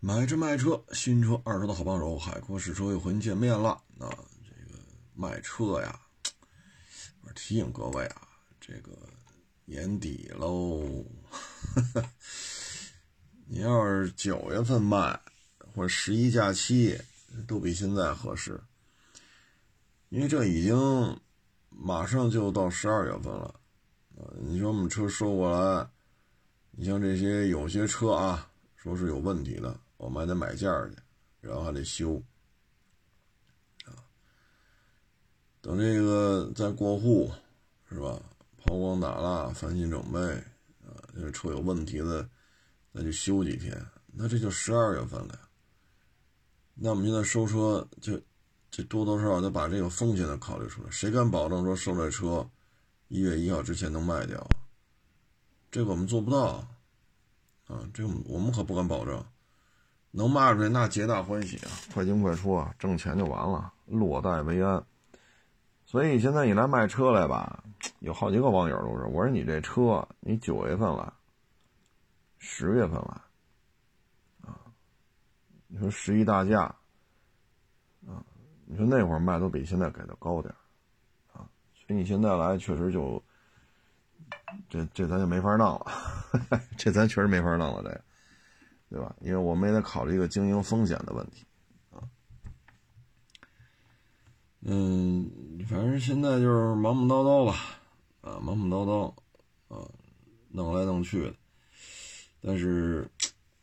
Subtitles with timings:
[0.00, 3.82] 买车卖车，新车二手的好帮手，海阔试车又和您见面了。
[3.96, 4.78] 那这个
[5.12, 6.00] 卖车呀，
[7.26, 8.22] 我提醒各位啊，
[8.60, 8.96] 这个
[9.64, 11.04] 年底喽，
[13.46, 15.20] 你要是九月份卖，
[15.74, 16.96] 或者十一假期，
[17.48, 18.60] 都比现在合适，
[20.10, 21.20] 因为这已经
[21.70, 23.52] 马上就到十二月份了。
[24.16, 25.90] 啊，你说我们车收过来，
[26.70, 29.76] 你像这些有些车啊，说是有问题的。
[29.98, 30.96] 我们还得买件去，
[31.40, 32.22] 然后还得修，
[33.84, 33.92] 啊，
[35.60, 37.30] 等这个再过户，
[37.90, 38.18] 是吧？
[38.56, 40.18] 抛光打蜡、翻新整备，
[40.86, 42.28] 啊，这车有问题的，
[42.92, 45.40] 再去修几天，那这就十二月份了。
[46.74, 48.20] 那我们现在收车，就
[48.70, 50.90] 就多多少少得把这个风险的考虑出来。
[50.90, 52.48] 谁敢保证说收这车
[53.08, 54.48] 一月一号之前能卖掉？
[55.70, 56.68] 这个我们做不到，
[57.66, 59.24] 啊，这个我们可不敢保证。
[60.10, 64.82] 能卖出去那皆大欢喜啊，快进快出啊，挣钱就完了，落袋为安。
[65.84, 67.62] 所以现在你来卖车来吧，
[68.00, 71.12] 有好几个网友都是，我说你这车你九月份来，
[72.38, 73.20] 十月份来，
[74.42, 74.60] 啊，
[75.66, 76.62] 你说十一大假，
[78.06, 78.24] 啊，
[78.66, 80.54] 你说那会儿卖都比现在给的高点
[81.32, 83.22] 啊，所以你现在来确实就，
[84.68, 85.86] 这这咱就没法弄了，
[86.76, 88.00] 这咱确实没法弄了，这。
[88.90, 89.14] 对吧？
[89.20, 91.46] 因为我们也得考虑一个经营风险的问题，
[91.90, 92.08] 啊，
[94.60, 95.30] 嗯，
[95.68, 97.54] 反正现在就是忙忙叨叨吧，
[98.22, 99.14] 啊，忙忙叨叨，
[99.74, 99.86] 啊，
[100.48, 101.36] 弄来弄去的。
[102.40, 103.06] 但是，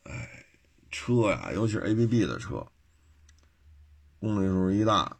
[0.03, 0.45] 哎，
[0.91, 2.63] 车呀，尤其是 A B B 的车，
[4.19, 5.17] 公里数一大，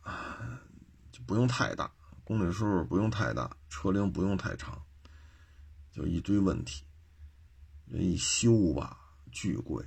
[1.12, 1.92] 就不用太大，
[2.24, 4.80] 公里数不用太大，车龄不用太长，
[5.92, 6.86] 就一堆问题，
[7.90, 9.00] 这一修吧，
[9.32, 9.84] 巨贵。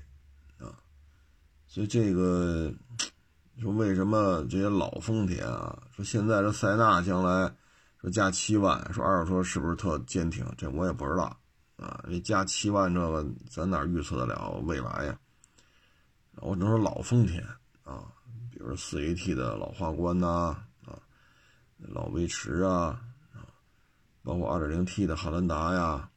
[1.69, 2.73] 所以这个
[3.61, 7.55] 说为什么这些老丰田啊，说现在这塞纳将来
[8.01, 10.45] 说加七万，说二手车是不是特坚挺？
[10.57, 11.25] 这我也不知道
[11.77, 12.03] 啊。
[12.09, 15.19] 这加七万这个咱哪预测得了未来呀？
[16.37, 17.45] 我只能说老丰田
[17.85, 18.05] 啊，
[18.51, 20.99] 比如四 AT 的老花冠呐，啊，
[21.79, 22.99] 老威驰啊，
[23.35, 23.45] 啊，
[24.23, 26.09] 包括二点零 T 的汉兰达呀，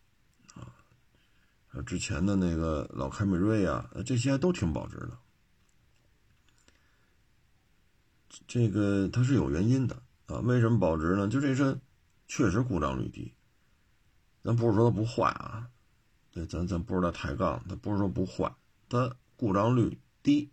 [0.55, 5.17] 啊，之前的那个老凯美瑞啊，这些都挺保值的。
[8.47, 9.95] 这个它是有原因的
[10.27, 11.27] 啊，为什么保值呢？
[11.27, 11.77] 就这车
[12.27, 13.33] 确实故障率低，
[14.43, 15.67] 咱不是说它不坏啊，
[16.31, 18.53] 对，咱咱不是在抬杠，它不是说不坏，
[18.87, 20.49] 它故障率低，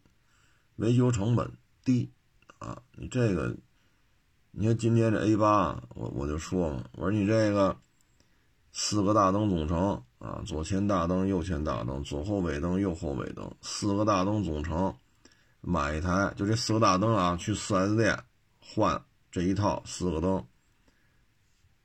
[0.76, 1.52] 维修成本
[1.84, 2.10] 低
[2.58, 2.82] 啊。
[2.96, 3.56] 你这个，
[4.50, 7.76] 你看今天这 A 八，我我就说嘛，我说你这个
[8.72, 14.94] 四个大灯总成啊，左前大灯、右前大灯、左后尾灯、右后尾灯，四个大灯总成。
[15.60, 18.24] 买一台，就这四个大灯啊，去 4S 店
[18.60, 20.46] 换这一套四个灯，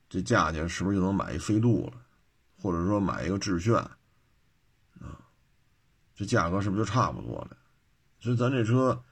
[0.10, 2.02] 这价钱是不是就能买一飞度了？
[2.62, 5.20] 或者说买一个致炫啊？
[6.16, 7.58] 这价格是不是就差不多了？
[8.22, 9.04] 所以咱这车，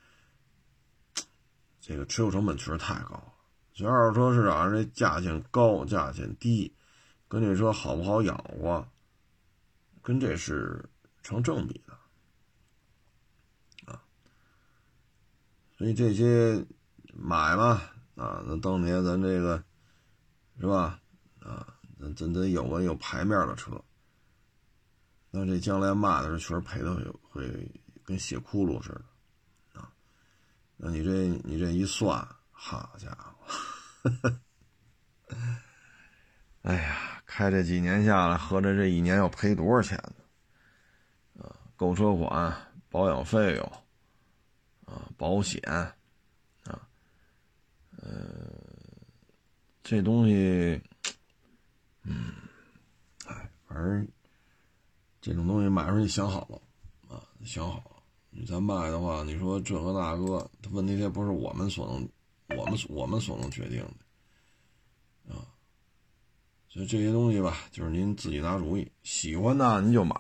[1.82, 3.34] 这个持有成本确实太高了。
[3.74, 6.74] 所以二手车市场上这价钱高价钱低，
[7.28, 8.88] 跟这车好不好养活，
[10.02, 10.88] 跟这是
[11.24, 11.91] 成正比的。
[15.82, 16.64] 所以这些
[17.12, 17.82] 买嘛
[18.16, 19.64] 啊，那当年咱这个
[20.60, 21.02] 是吧
[21.40, 21.66] 啊，
[22.00, 23.84] 咱咱得有个有牌面的车。
[25.32, 28.90] 那这将来卖的时候，确实赔的会会跟血窟窿似
[29.74, 29.92] 的啊。
[30.78, 34.32] 那你这你这一算，好家伙，
[36.62, 41.44] 哎呀，开这几年下来，合着这一年要赔多少钱呢？
[41.44, 42.56] 啊，购车款、
[42.92, 43.81] 保养费用。
[44.92, 45.96] 啊，保险，啊，
[47.96, 48.52] 呃，
[49.82, 50.82] 这东西，
[52.04, 52.34] 嗯，
[53.26, 54.06] 哎，反正
[55.22, 56.62] 这种东西买时候你想好了，
[57.08, 62.10] 啊，想好了，你再卖的话，你说这个大哥，他问题这不是我们所能，
[62.60, 63.80] 我们我们所能决定
[65.30, 65.48] 的，啊，
[66.68, 70.16] 所以这些东西吧，就是您自己拿主意，喜欢呢您就买，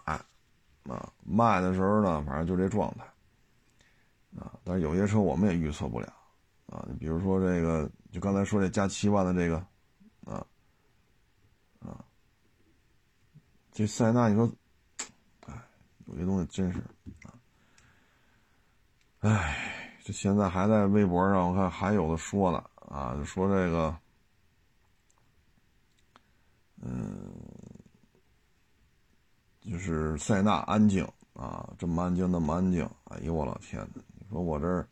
[0.83, 3.10] 啊，卖的时候呢，反正就这状态。
[4.37, 6.07] 啊，但是有些车我们也预测不了，
[6.67, 9.57] 啊，你比如说这个，就刚才说这加七万的这个，
[10.25, 10.45] 啊，
[11.79, 12.05] 啊，
[13.71, 14.49] 这塞纳，你说，
[15.47, 15.53] 哎，
[16.05, 16.79] 有些东西真是，
[17.23, 17.33] 啊，
[19.19, 23.97] 哎，这现在还在微博上，我看还有的说呢，啊，就说这个，
[26.81, 27.33] 嗯，
[29.61, 34.01] 就是塞纳安静，啊，这么安静，那么安静，哎呦我老天哪！
[34.31, 34.87] 说我这儿，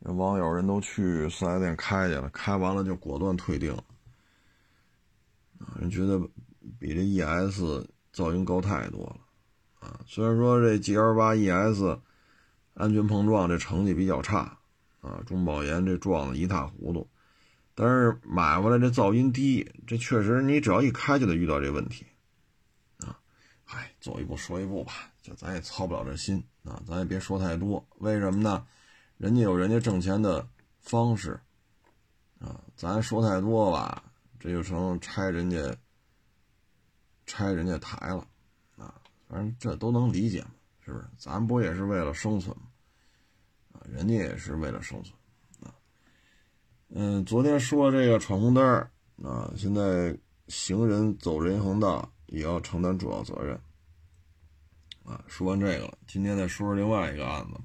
[0.00, 3.84] 网友人都去四 S 店开去了，开完了就果断退订了，
[5.58, 6.20] 啊，人觉得
[6.78, 7.62] 比这 ES
[8.12, 9.20] 噪音高太多了，
[9.80, 11.98] 啊，虽然说这 GL 八 ES
[12.74, 14.58] 安全碰撞这成绩比较差，
[15.00, 17.08] 啊，中保研这撞的一塌糊涂，
[17.74, 22.04] 但是买回来这噪音低，这确实你只要一开就得遇到这问题。
[23.68, 24.92] 嗨，走一步说一步吧，
[25.22, 27.82] 就咱也操不了这心啊，咱也别说太多。
[27.98, 28.66] 为什么呢？
[29.16, 30.46] 人家有人家挣钱的
[30.80, 31.40] 方式
[32.38, 34.02] 啊，咱说太多吧，
[34.38, 35.74] 这就成拆人家
[37.24, 38.26] 拆人家台了
[38.76, 38.94] 啊。
[39.28, 41.04] 反正这都能理解嘛，是不是？
[41.16, 42.64] 咱不也是为了生存吗？
[43.72, 45.16] 啊，人家也是为了生存
[45.62, 45.72] 啊。
[46.88, 48.64] 嗯，昨天说这个闯红灯
[49.22, 52.10] 啊，现在行人走人行道。
[52.28, 53.56] 也要承担主要责任，
[55.06, 57.60] 啊，说完这个了，今天再说说另外一个案子。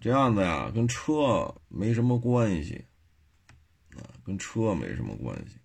[0.00, 2.84] 这案子呀，跟车没什么关系，
[3.94, 5.56] 啊，跟车没什么关系。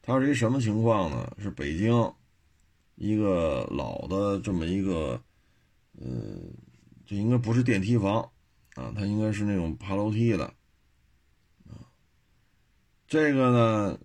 [0.00, 1.36] 它是一什么情况呢？
[1.38, 1.92] 是北京
[2.94, 5.22] 一个老的这么一个，
[5.98, 6.06] 呃，
[7.04, 8.22] 这应该不是电梯房，
[8.74, 10.46] 啊，它应该是那种爬楼梯的，
[11.66, 11.84] 啊，
[13.06, 13.98] 这个呢，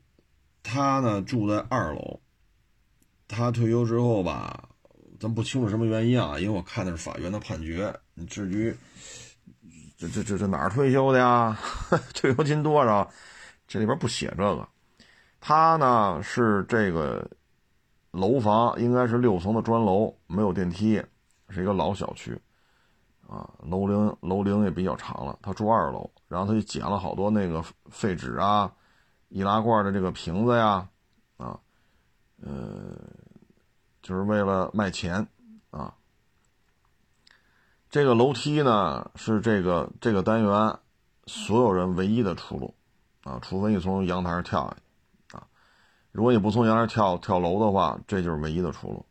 [0.61, 2.19] 他呢住在二楼。
[3.27, 4.70] 他退休之后吧，
[5.21, 7.95] 咱不清楚什么原因啊，因为我看的是法院的判决。
[8.15, 8.75] 你至于
[9.95, 11.55] 这这这这哪儿退休的呀？
[12.15, 13.07] 退休金多少？
[13.67, 14.67] 这里边不写这个。
[15.39, 17.29] 他呢是这个
[18.09, 20.99] 楼房应该是六层的砖楼，没有电梯，
[21.49, 22.35] 是一个老小区
[23.27, 25.37] 啊，楼龄楼龄也比较长了。
[25.43, 28.73] 他住二楼，然后他就捡了好多那个废纸啊、
[29.29, 30.89] 易拉罐的这个瓶子呀，
[31.37, 31.59] 啊，
[32.41, 32.97] 呃。
[34.01, 35.27] 就是为了卖钱，
[35.69, 35.93] 啊，
[37.89, 40.79] 这个楼梯呢是这个这个单元
[41.27, 42.73] 所有人唯一的出路，
[43.23, 45.45] 啊，除非你从阳台上跳下去，啊，
[46.11, 49.05] 如果你不从阳台跳跳楼的话，这就是唯一的出路。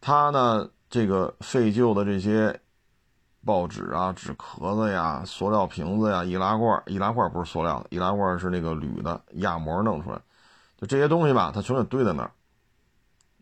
[0.00, 2.58] 他呢，这个废旧的这些
[3.44, 10.18] 报纸啊、纸壳子呀、塑料瓶子呀、易拉罐，易拉罐不是塑料的，易拉罐是那个铝的压模弄出来，
[10.78, 12.30] 就这些东西吧，他全给堆在那儿，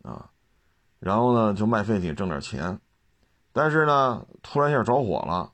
[0.02, 0.28] 啊。
[1.02, 2.78] 然后呢，就卖废品挣点钱，
[3.52, 5.50] 但是呢，突然一下着火了。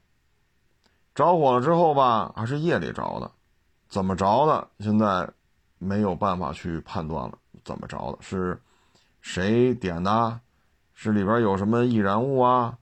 [1.14, 3.30] 着火了之后吧，还是夜里着的，
[3.88, 4.68] 怎么着的？
[4.80, 5.26] 现在
[5.78, 8.18] 没有办法去判断了，怎么着的？
[8.20, 8.60] 是
[9.22, 10.38] 谁点的？
[10.92, 12.76] 是里边有什么易燃物啊？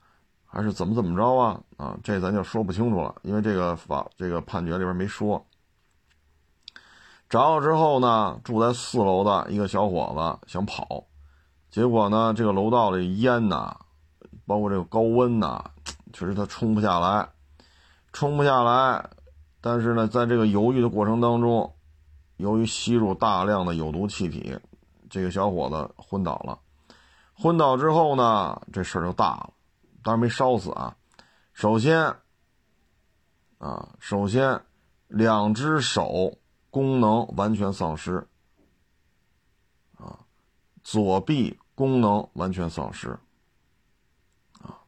[0.44, 1.60] 还是怎么怎么着啊？
[1.76, 5.46] 啊，这咱就说不清楚了，因为这个法这个判决里边没说。
[7.28, 10.12] 着了之后呢，住在四楼的一个小伙
[10.42, 11.04] 子想跑。
[11.76, 13.76] 结果呢，这个楼道里烟呐，
[14.46, 15.62] 包括这个高温呐，
[16.10, 17.28] 确实它冲不下来，
[18.14, 19.10] 冲不下来。
[19.60, 21.74] 但是呢，在这个犹豫的过程当中，
[22.38, 24.58] 由于吸入大量的有毒气体，
[25.10, 26.58] 这个小伙子昏倒了。
[27.34, 29.52] 昏倒之后呢，这事儿就大了，
[30.02, 30.96] 当然没烧死啊。
[31.52, 32.06] 首先，
[33.58, 34.62] 啊，首先，
[35.08, 36.38] 两只手
[36.70, 38.26] 功能完全丧失，
[39.98, 40.20] 啊，
[40.82, 41.54] 左臂。
[41.76, 43.10] 功能完全丧失，
[44.62, 44.80] 啊，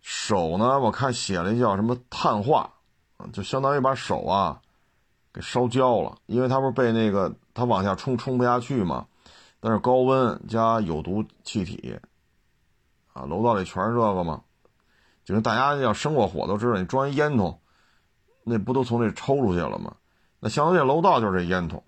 [0.00, 0.80] 手呢？
[0.80, 2.72] 我看写了一叫什么碳化，
[3.34, 4.62] 就相当于把手啊
[5.32, 9.06] 给烧焦了，因为它不是被那个它往下冲冲不下去嘛，
[9.60, 11.98] 但是高温加有毒气体，
[13.12, 14.42] 啊，楼道里全是这个嘛，
[15.22, 17.60] 就是大家要生过火都知道，你装一烟筒，
[18.42, 19.96] 那不都从这抽出去了吗？
[20.40, 21.84] 那相当于楼道就是这烟筒，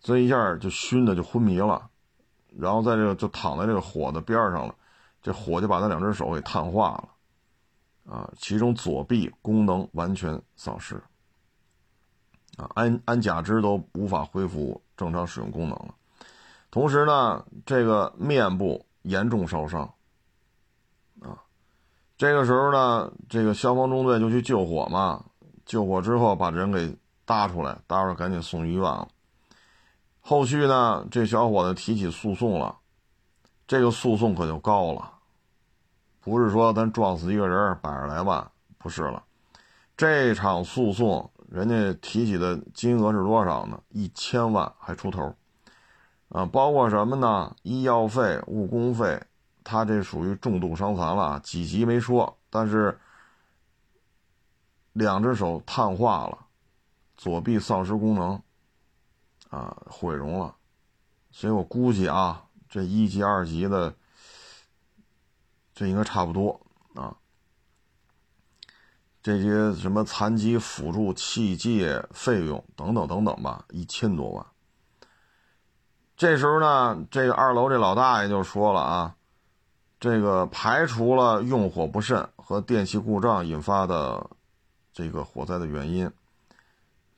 [0.00, 1.90] 所以一下就熏的就昏迷了。
[2.58, 4.74] 然后在这个就躺在这个火的边上了，
[5.22, 10.96] 这火就把他两只手给碳化了，啊，其中左臂功能完全丧失，
[12.56, 15.94] 啊，安安甲肢都无法恢复正常使用功能了。
[16.70, 19.82] 同时呢，这个面部严重烧伤，
[21.20, 21.42] 啊，
[22.16, 25.24] 这个时候呢，这个消防中队就去救火嘛，
[25.66, 29.08] 救火之后把人给搭出来，搭出来赶紧送医院了。
[30.26, 31.06] 后续呢？
[31.10, 32.78] 这小伙子提起诉讼了，
[33.66, 35.18] 这个诉讼可就高了，
[36.18, 39.22] 不是说咱撞死一个人百十来万，不是了。
[39.98, 43.78] 这场诉讼人家提起的金额是多少呢？
[43.90, 45.36] 一千万还出头，
[46.30, 47.54] 啊，包括什么呢？
[47.60, 49.22] 医药费、误工费，
[49.62, 52.98] 他这属于重度伤残了，几级没说，但是
[54.94, 56.38] 两只手碳化了，
[57.14, 58.40] 左臂丧失功能。
[59.54, 60.56] 啊，毁容了，
[61.30, 63.94] 所以我估计啊，这一级、二级的，
[65.72, 66.60] 这应该差不多
[66.94, 67.16] 啊。
[69.22, 74.44] 这些什么残疾辅助器械费用等等等等吧，一千多万。
[76.16, 79.14] 这时候呢，这个二楼这老大爷就说了啊，
[80.00, 84.28] 这个排除了用火不慎和电气故障引发的
[84.92, 86.10] 这个火灾的原因，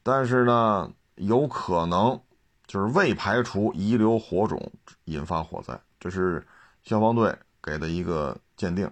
[0.02, 2.20] 但是呢，有可能
[2.66, 4.72] 就是未排除遗留火种
[5.04, 6.46] 引发火灾，这是
[6.82, 8.90] 消防队给的一个鉴定，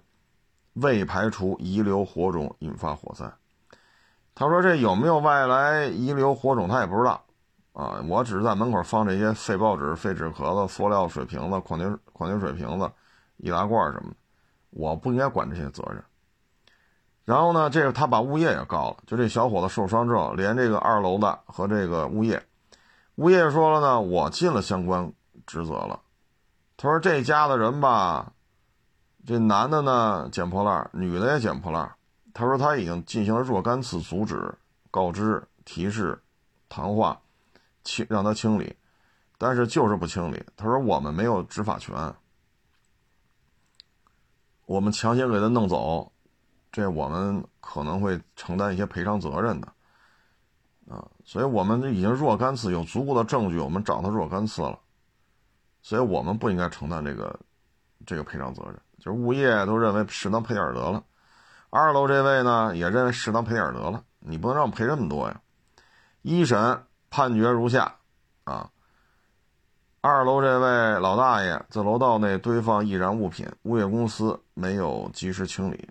[0.75, 3.31] 未排除遗留火种引发火灾。
[4.35, 7.21] 他说这有没有外来遗留火种，他也不知道。
[7.73, 12.89] 啊，我只是在门口放这些废报纸、废纸壳子、塑料水瓶子、矿泉矿泉水瓶子、
[13.39, 14.17] 易拉罐什么的，
[14.71, 16.01] 我不应该管这些责任。
[17.25, 22.41] 然后呢，这个他把物业也告了，就这小伙子受伤之后，连这个二楼的和这个物业，
[23.17, 25.13] 物业说了呢，我尽了相关
[25.47, 26.01] 职责了。
[26.77, 28.33] 他说这家的人吧，
[29.27, 31.95] 这男的呢捡破烂，女的也捡破烂。
[32.33, 34.55] 他说他已经进行了若干次阻止、
[34.91, 36.23] 告知、提示、
[36.69, 37.21] 谈话。
[37.87, 38.75] 清让他清理，
[39.37, 40.43] 但是就是不清理。
[40.57, 42.15] 他说我们没有执法权，
[44.65, 46.11] 我们强行给他弄走，
[46.73, 49.71] 这我们可能会承担一些赔偿责任的，
[50.95, 54.79] 啊，所以我们已经若干次有足够的证据，我们找他若干次了，
[55.83, 57.39] 所以我们不应该承担这个
[58.07, 58.75] 这个赔偿责任。
[58.99, 61.03] 就是物业都认为适当赔点得了，
[61.71, 65.41] 二楼这位呢也认为适当赔点得了，你不能让我赔这么多呀，
[66.23, 66.83] 一审。
[67.11, 67.95] 判决如下，
[68.43, 68.69] 啊，
[70.01, 75.89] 二楼这位老大爷在楼道内堆放易燃物品，物业公司没有及时清理，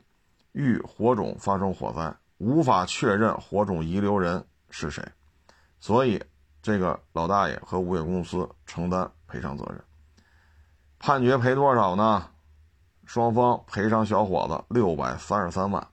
[0.52, 4.46] 遇火种发生火灾，无法确认火种遗留人
[4.76, 5.08] 是谁，
[5.80, 6.20] 所以
[6.64, 9.80] 这个老大爷和物业公司承担赔偿责任。
[10.98, 12.28] 判决赔多少呢？
[13.06, 15.88] 双方赔偿小伙子六百三十三万，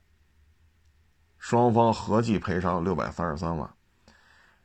[1.38, 3.68] 双方合计赔偿六百三十三万。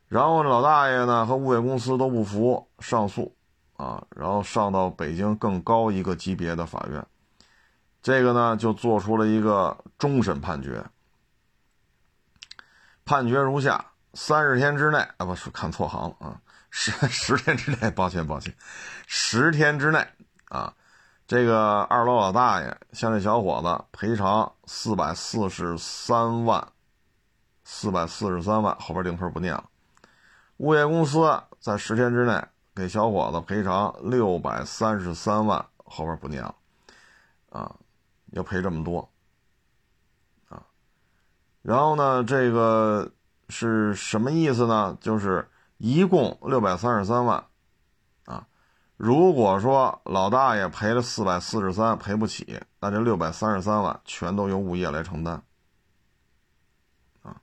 [0.07, 3.35] 然后老大爷呢和物业公司都不服，上诉，
[3.75, 7.05] 啊，然后上到北京更高一个级别的法院，
[8.01, 10.85] 这个呢就做出了一个终审判决。
[13.03, 16.41] 判决如下：三十天之内，啊，不是看错行了啊，
[16.71, 18.55] 十 十天之内，抱歉抱歉，
[19.05, 20.07] 十天之内
[20.47, 20.73] 啊，
[21.27, 26.65] 这个二楼老大爷向这小伙子赔偿四百四十三万，
[27.65, 29.69] 四百四十三万，后边零分不念了。
[30.57, 32.41] 物业公司在十天之内
[32.73, 36.55] 给小伙子赔偿六百三十三万，后边不念了，
[37.49, 37.75] 啊，
[38.31, 39.11] 要赔这么多，
[40.47, 40.63] 啊，
[41.61, 43.11] 然后呢，这个
[43.49, 44.97] 是什么意思呢？
[44.99, 47.43] 就是一共六百三十三万，
[48.25, 48.47] 啊，
[48.97, 55.43] 如果说老大爷赔了四百四十三赔不起，那这六百三十三万全都由物业来承担，
[57.21, 57.41] 啊，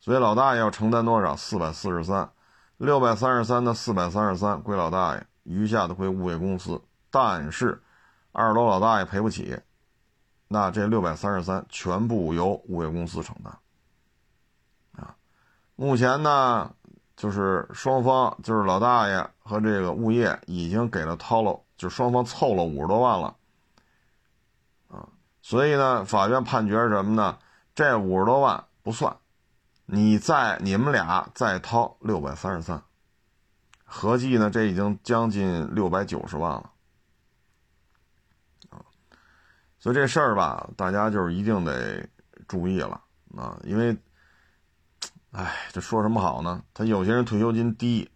[0.00, 1.36] 所以老大爷要承担多少？
[1.36, 2.30] 四百四十三。
[2.78, 6.78] 六百三十三的四百三十三归老大爷，余下的归物业公司。
[7.10, 7.82] 但是，
[8.32, 9.58] 二楼老大爷赔不起，
[10.48, 13.58] 那这六百三十三全部由物业公司承担。
[15.76, 16.74] 目前呢，
[17.16, 23.36] 就是双方，就是老大爷和这个物业已经给了掏了，就双方凑了五十多万了。
[24.88, 25.08] 啊，
[25.42, 27.38] 所以呢，法院判决什么呢？
[27.74, 29.16] 这五十多万不算。
[29.88, 32.82] 你再你们俩再掏六百三十三，
[33.84, 36.70] 合计呢，这已经将近六百九十万了，
[38.70, 38.82] 啊，
[39.78, 42.04] 所以这事儿吧，大家就是一定得
[42.48, 43.00] 注意了
[43.36, 43.96] 啊，因为，
[45.36, 46.62] 哎，这说什么好呢？
[46.72, 48.10] 他有些人退休金低，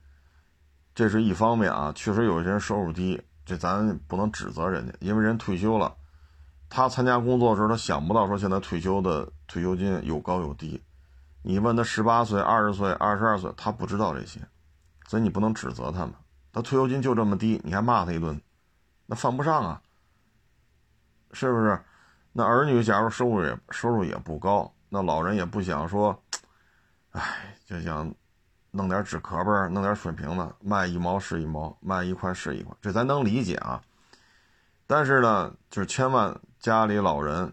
[0.94, 5.94] 这是一方面啊，确实有些人收入低，这咱不能指责人家，因为人退休了，
[6.70, 10.82] 他参加工作的时候，他想不到说现在退休的退休金有高有低。
[11.42, 14.40] 你问他十八岁、二十岁、二十二岁，他不知道这些，
[15.06, 16.14] 所以你不能指责他们。
[16.54, 18.40] 他退休金就这么低，你还骂他一顿，
[19.04, 19.82] 那犯不上啊，
[21.32, 21.78] 是不是？
[22.32, 26.18] 那儿女假如收入也收入也不高，那老人也不想说，
[27.12, 28.14] 哎，就想
[28.70, 33.82] 弄点纸壳儿、弄点水瓶子，卖一毛是一毛，卖一块是一块，这咱能理解啊。
[34.86, 37.52] 但是呢，就是千万家里老人。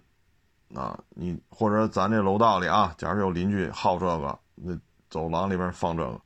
[0.75, 4.77] 啊，你或者咱这楼道里啊，假如有邻居好这个，那
[5.09, 6.19] 走廊里边放这个，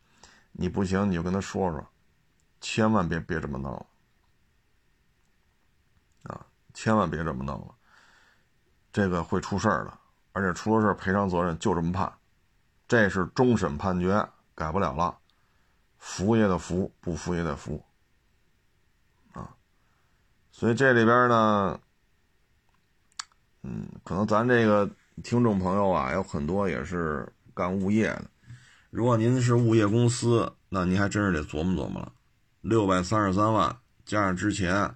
[0.51, 1.88] 你不行你就跟他说说，
[2.59, 3.85] 千万别别这么弄了，
[6.23, 7.67] 啊，千万别这么弄了，
[8.91, 9.95] 这个会出事儿的，
[10.31, 12.11] 而且出了事赔偿责任就这么判，
[12.91, 15.17] 这是终审判决，改不了了，
[15.98, 17.81] 服也得服，不服也得服，
[19.31, 19.55] 啊，
[20.51, 21.79] 所以这里边呢。
[23.63, 24.89] 嗯，可能咱这个
[25.24, 28.25] 听众朋友啊，有很多也是干物业的。
[28.89, 32.12] 如果您是物业公司，那您还真是得琢磨琢磨了。
[32.60, 34.93] 六百三十三万加上之前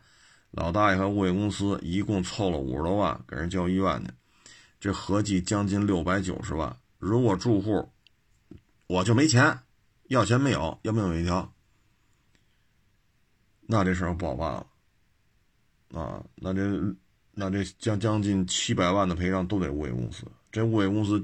[0.51, 4.11] 老大爷和物业公司一共凑了五十多万给人交医院去，
[4.81, 6.75] 这合计将近六百九十万。
[7.05, 7.93] 如果住户
[8.87, 9.59] 我就没钱，
[10.05, 11.53] 要钱没有，要命有一条，
[13.61, 14.67] 那这事儿不好办了
[16.01, 16.25] 啊！
[16.33, 16.95] 那这
[17.31, 21.23] 那这将将近七百万的赔偿都得物业公司，这物业公司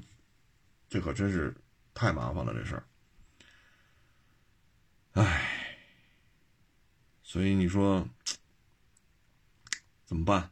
[0.87, 1.51] 这可真是
[1.95, 2.83] 太麻烦了，这事儿。
[5.13, 5.77] 唉，
[7.23, 8.07] 所以你说
[10.05, 10.51] 怎么办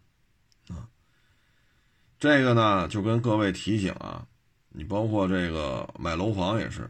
[0.70, 0.90] 啊？
[2.18, 4.28] 这个呢，就跟各位提醒啊，
[4.80, 6.90] 你包括这个买楼房也是。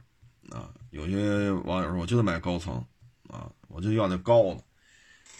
[0.51, 2.75] 啊，有些网友说，我就得买高层，
[3.29, 4.57] 啊，我就要那高的。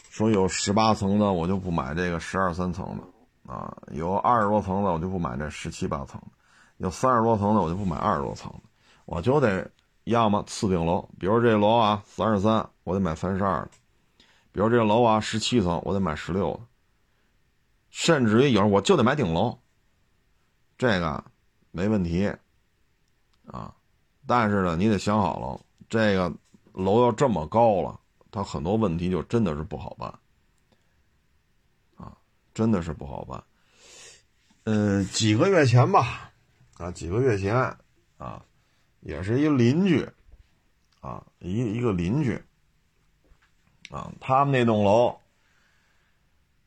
[0.10, 6.28] 说有十八层的，我就不买这个十二三层的，啊，有二十多层的，我就不买这十七八层的，
[6.78, 8.62] 有三十多层的，我就不买二十多层的，
[9.06, 9.70] 我就得
[10.06, 13.70] 要么次顶楼，比如这楼啊三十三，我得买三十二的；
[14.52, 16.60] 比如这楼啊十七层，我得买十六的。
[17.92, 19.60] 甚至于有人我就得买顶楼，
[20.78, 21.24] 这个
[21.72, 22.32] 没问题，
[23.48, 23.74] 啊。
[24.28, 25.60] 但是呢，你得想好了，
[25.90, 26.32] 这个
[26.72, 28.00] 楼要这么高了，
[28.30, 30.08] 它很多问题就真的是不好办，
[31.96, 32.16] 啊，
[32.54, 33.44] 真的是不好办。
[34.66, 36.32] 嗯，几个月前吧，
[36.78, 37.56] 啊，几个月前，
[38.20, 38.46] 啊，
[39.00, 40.08] 也是一邻居，
[41.02, 42.40] 啊，一一个邻居，
[43.90, 45.18] 啊，他们那栋楼，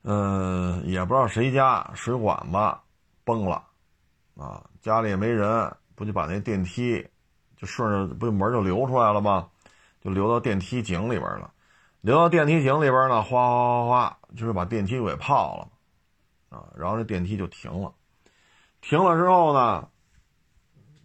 [0.03, 2.59] 嗯，也不知道谁家水管子
[3.23, 3.65] 崩了，
[4.37, 7.07] 啊，家里也没人，不就把那电梯。
[7.57, 9.49] 就顺着不就门就流出来了吗？
[10.01, 11.53] 就流到电梯井里边了，
[12.01, 17.95] 流到电梯井里边呢，哗哗哗哗，就是把电梯给泡了，啊，然后这电梯就停了。
[18.81, 19.89] 停了之后呢，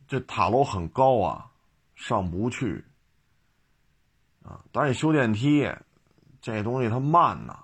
[0.07, 1.45] 这塔楼很高啊，
[1.93, 2.83] 上不去，
[4.43, 5.71] 啊，但是修电梯
[6.41, 7.59] 这东西它慢呐，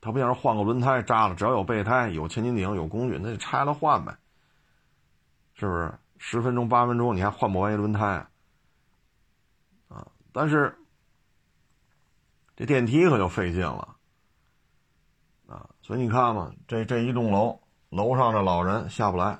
[0.00, 4.16] 它不像是换个轮胎扎了，只要有备胎、有千斤顶、有工具，那就拆了换呗，
[5.54, 5.92] 是不是？
[6.16, 8.26] 十分钟八分钟，你还换不完一轮胎
[9.88, 10.06] 啊！
[10.32, 10.74] 但是
[12.56, 13.96] 这电梯可就费劲了
[15.46, 15.68] 啊！
[15.82, 19.38] 所以你看嘛，这这一栋楼楼上的老人下不来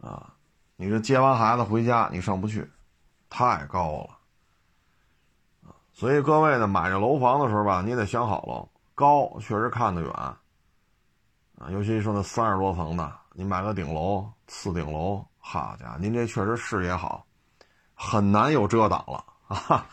[0.00, 0.34] 啊！
[0.76, 2.70] 你这接完孩子回家，你上不去，
[3.28, 5.72] 太高了！
[5.92, 10.40] 所以各位呢，买这楼房的时候吧，你得想好了，高确实看得远啊，
[11.70, 15.24] 尤其说那三十多层的，你买个顶楼、次顶楼。
[15.38, 17.26] 好家伙，您这确实视野好，
[17.94, 19.86] 很难有遮挡了啊！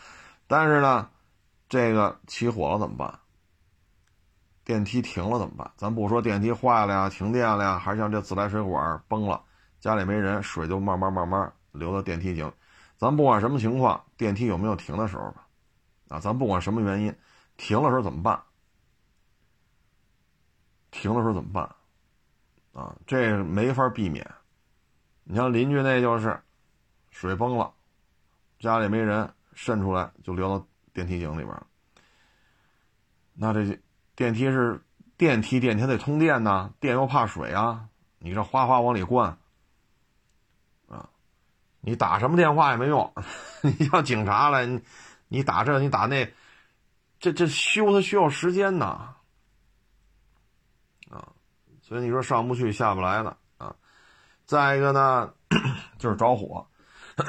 [0.46, 1.08] 但是呢，
[1.68, 3.18] 这个起火了怎么办？
[4.64, 5.72] 电梯停了怎么办？
[5.76, 9.42] 咱不说电梯坏了呀、停电了呀，还是像这自来水管崩了，
[9.80, 12.52] 家里没人，水就慢慢慢慢流到电梯井。
[12.96, 15.46] 咱不管什么情况，电梯有没有停的时候吧？
[16.08, 17.12] 啊，咱不管什么原因，
[17.56, 18.40] 停的时候怎么办？
[20.92, 21.68] 停的时候怎么办？
[22.72, 24.28] 啊，这没法避免。
[25.24, 26.40] 你像邻居那就是，
[27.10, 27.72] 水崩了，
[28.58, 31.54] 家里没人，渗出来就流到电梯井里边
[33.34, 33.78] 那这
[34.14, 34.80] 电梯是
[35.16, 39.38] 电梯，电梯得通电呐，电又怕水啊，你这哗哗往里灌，
[40.88, 41.08] 啊，
[41.80, 43.12] 你打什么电话也没用，
[43.62, 44.82] 你叫警察来，你
[45.28, 46.32] 你打这你打那，
[47.18, 49.14] 这这修它需要时间呐，
[51.90, 53.74] 所以你说上不去下不来的啊。
[54.46, 55.28] 再一个呢，
[55.98, 56.64] 就是着火。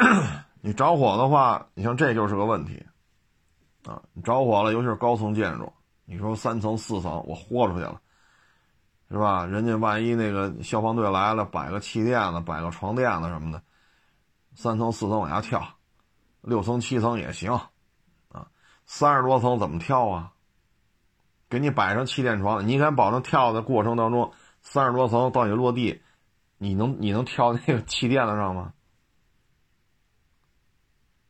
[0.62, 2.86] 你着火的话，你像这就是个问题
[3.86, 4.00] 啊！
[4.13, 5.74] 你着火了，尤其是高层建筑，
[6.06, 8.00] 你说三层四层，我豁出去了，
[9.10, 9.47] 是吧？
[9.47, 13.63] 人家万一那个消防队来了，摆个气垫子，摆个床垫子什么的，
[14.54, 15.67] 三层四层往下跳，
[16.41, 17.52] 六层七层也行
[18.30, 18.47] 啊。
[18.86, 20.32] 三十多层怎么跳啊？
[21.50, 26.02] 给你摆上气垫床，你敢保证跳的过程当中，三十多层到你落地？
[26.58, 28.74] 你能你能跳那个气垫子上吗？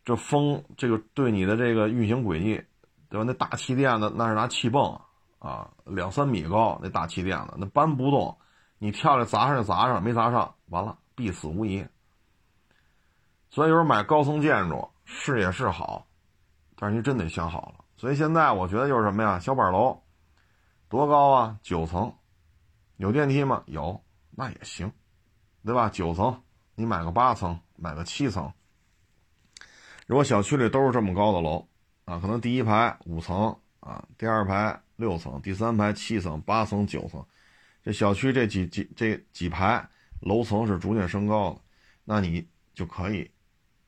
[0.04, 2.64] 这风这个对你的这个运行轨迹，
[3.08, 3.24] 对吧？
[3.26, 5.00] 那大气垫子那是拿气泵
[5.40, 8.38] 啊，两三米高那大气垫子那搬不动，
[8.80, 11.86] 你跳下砸上就砸上，没砸上完了必死无疑。
[13.50, 16.08] 所以有时候买高层建筑是也是好，
[16.76, 17.86] 但是你真得想好了。
[17.96, 19.40] 所以现在我觉得就是什么呀？
[19.40, 20.02] 小板楼
[20.90, 21.60] 多高啊？
[21.62, 22.12] 九层，
[23.02, 23.64] 有电梯吗？
[23.66, 24.92] 有，那也行。
[25.64, 25.90] 对吧？
[25.90, 26.42] 九层，
[26.74, 28.52] 你买个八层，买个七层。
[30.08, 31.68] 如果小区里都是这么高的楼，
[32.06, 37.24] 啊，可能第一排五层啊，第二排六层，第三排七层、八层、九层，
[37.84, 39.88] 这小区这几几这几排
[40.22, 41.62] 楼层是逐渐升高的，
[42.04, 43.30] 那你就可以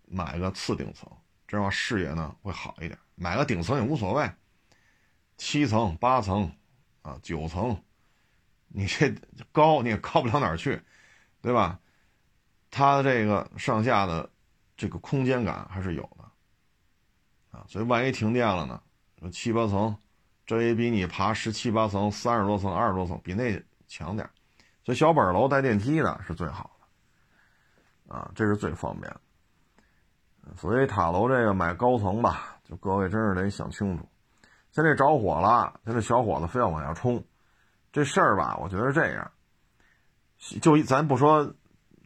[0.06, 1.10] 买个次顶层，
[1.48, 2.98] 这样视野呢会好一点。
[3.16, 4.32] 买个顶层也无所谓，
[5.38, 6.52] 七层、八层
[7.02, 7.76] 啊、九层，
[8.74, 9.14] 你这
[9.54, 10.82] 高你也高不了哪儿去，
[11.42, 11.80] 对吧？
[12.70, 14.30] 它的这个上下的
[14.76, 18.82] 这个空间感还是有的啊，所以万一停电了呢，
[19.32, 19.96] 七八层，
[20.46, 23.64] 这也比你爬十七八层、三十多层、二十多层比那。
[23.86, 24.28] 强点
[24.84, 26.72] 所以小本楼带电梯的是最好
[28.08, 30.56] 的，啊，这是最方便的。
[30.56, 34.10] 所以塔楼这个买高层吧，就各位真是得想清楚。
[34.72, 37.24] 现在着火了，像这小伙子非要往下冲，
[37.94, 39.32] 这事儿吧，我觉得是这样，
[40.62, 41.54] 就咱不说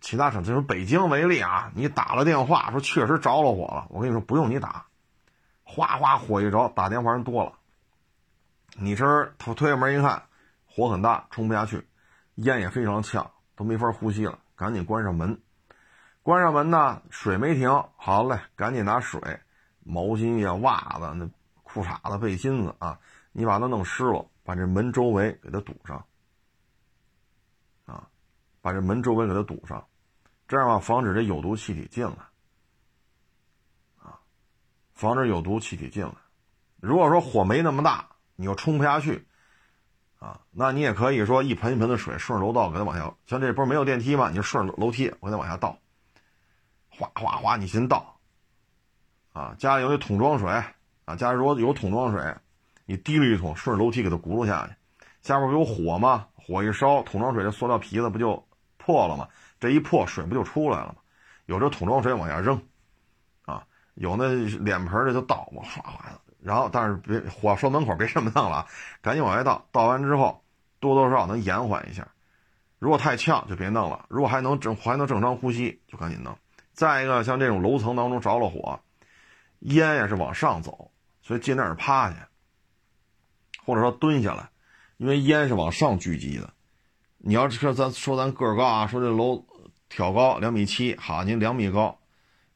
[0.01, 4.85] 其他省，就说北京为例啊，你打了电话说确实着了火了，我跟你说不用你打，
[5.63, 7.53] 哗哗火一着，打电话人多了，
[8.75, 10.21] 你这推推开门一看。
[10.69, 11.87] 火很大，冲不下去，
[12.35, 14.37] 烟也非常呛，都没法呼吸了。
[14.55, 15.41] 赶紧关上门，
[16.21, 17.83] 关上门呢，水没停。
[17.95, 19.19] 好嘞，赶紧拿水、
[19.83, 21.27] 毛巾呀、袜子、那
[21.63, 22.99] 裤衩子、背心子啊，
[23.31, 26.05] 你把它弄湿了，把这门周围给它堵上。
[27.83, 28.07] 啊，
[28.61, 29.85] 把这门周围给它堵上，
[30.47, 32.15] 这样吧，防止这有毒气体进来。
[34.01, 34.17] 啊，
[34.93, 36.13] 防止有毒气体进来。
[36.77, 38.07] 如果说火没那么大，
[38.37, 39.27] 你又冲不下去。
[40.19, 44.29] 啊，那你也可以说一盆一盆的水顺着楼道给它往下，像这不是没有电梯吗？
[44.29, 45.77] 你就顺着楼梯给它往下倒，
[46.87, 48.17] 哗哗哗，你先倒。
[49.33, 50.49] 啊，家里有那桶装水
[51.03, 52.37] 啊，家里如果有桶装水，
[52.87, 54.73] 你提了一桶顺着楼梯给它轱辘下去，
[55.21, 56.25] 下边不有火吗？
[56.33, 58.43] 火一烧，桶装水这塑料皮子不就
[58.77, 59.27] 破了吗？
[59.59, 60.95] 这一破，水不就出来了吗？
[61.45, 62.59] 有这桶装水往下扔，
[63.45, 63.63] 啊，
[63.95, 64.27] 有那
[64.59, 66.19] 脸盆的就倒嘛，哗哗的。
[66.41, 68.65] 然后，但是别火烧门口，别这么弄了，
[69.01, 69.65] 赶紧往外倒。
[69.71, 70.41] 倒完之后，
[70.79, 72.07] 多多少少能延缓一下。
[72.79, 74.05] 如果太呛，就别弄了。
[74.07, 76.37] 如果还能正还能正常呼吸，就赶紧弄。
[76.71, 78.79] 再一个，像这种楼层当中着了火，
[79.59, 82.29] 烟也是往上走，所以尽量是趴下，
[83.67, 84.49] 或者说蹲下来，
[84.95, 86.53] 因为烟是往上聚集的。
[87.17, 89.45] 你要说咱说咱个儿高啊，说这楼
[89.89, 91.99] 挑高两米七，好，您两米高，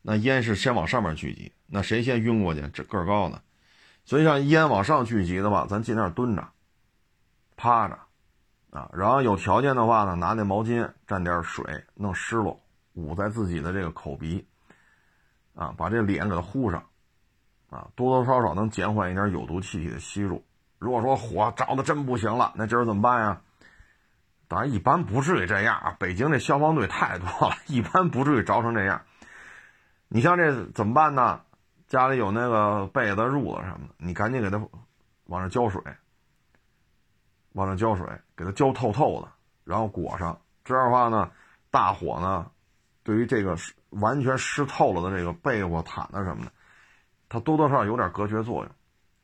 [0.02, 2.66] 那烟是先往上面聚集，那谁先晕过去？
[2.74, 3.42] 这个儿高呢。
[4.06, 6.48] 所以，像烟往上聚集的话，咱尽量蹲着、
[7.58, 8.00] 趴着，
[8.70, 12.56] 啊，然后有条件的话呢，拿那毛巾蘸点水，弄湿了，
[12.94, 14.46] 捂在自己的这个口鼻，
[15.56, 16.82] 啊，把这脸给它糊上，
[17.70, 20.42] 啊，多多少少能减缓一点有毒气体的吸入。
[20.82, 23.42] 如果说火着的真不行了，那今儿怎么办呀？
[24.48, 25.96] 当然，一般不至于这样啊。
[26.00, 29.04] 北京这消防队太多了， 一般不至于着成这样。
[30.08, 31.42] 你像这怎么办呢？
[31.88, 34.60] 家里有那个被子、褥子什么的，你赶紧给它
[35.26, 35.80] 往上浇水，
[37.52, 39.32] 往上浇水，给它浇透透的，
[39.64, 40.42] 然后裹上。
[40.64, 41.30] 这样的话呢，
[41.70, 42.50] 大火呢，
[43.04, 43.56] 对于这个
[43.92, 46.52] 完全湿透了的这个被窝、毯子什么的，
[47.30, 48.72] 它多多少少有点隔绝作用，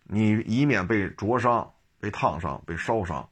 [0.10, 3.30] 你以免被灼伤、被烫伤、被烧伤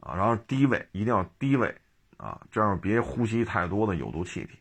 [0.00, 0.14] 啊。
[0.14, 1.74] 然后低位一定要低位
[2.16, 4.58] 啊，这样别呼吸太多的有毒气体。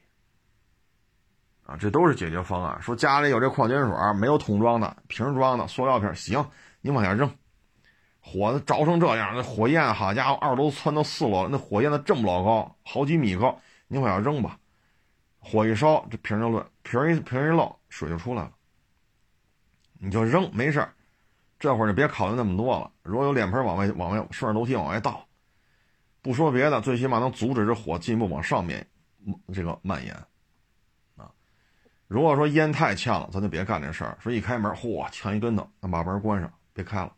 [1.65, 2.81] 啊，这都是解决方案。
[2.81, 6.45] 说家里有这矿泉水，没有桶装的，瓶装的，塑料瓶行，
[6.81, 7.33] 你往下扔。
[8.19, 14.59] 火着成这样，那火焰好家伙，二楼窜到四楼，那火焰的这么老高，好几米高，你往下扔吧。
[15.39, 18.51] 火一烧，这瓶就乱，瓶一瓶一漏，水就出来了。
[19.99, 20.93] 你就扔，没事儿
[21.63, 22.91] 这会儿就别考虑那么多了。
[23.03, 25.25] 如果有脸盆，往外往外顺着楼梯往外倒，
[26.21, 28.85] 不说别的，最起码能阻止这火进一步往上面
[29.53, 30.13] 这个蔓延
[31.15, 31.31] 啊。
[32.09, 34.17] 如果说烟太呛了，咱就别干这事儿。
[34.19, 37.13] 说一开门，嚯，呛一跟头，那把门关上，别开了。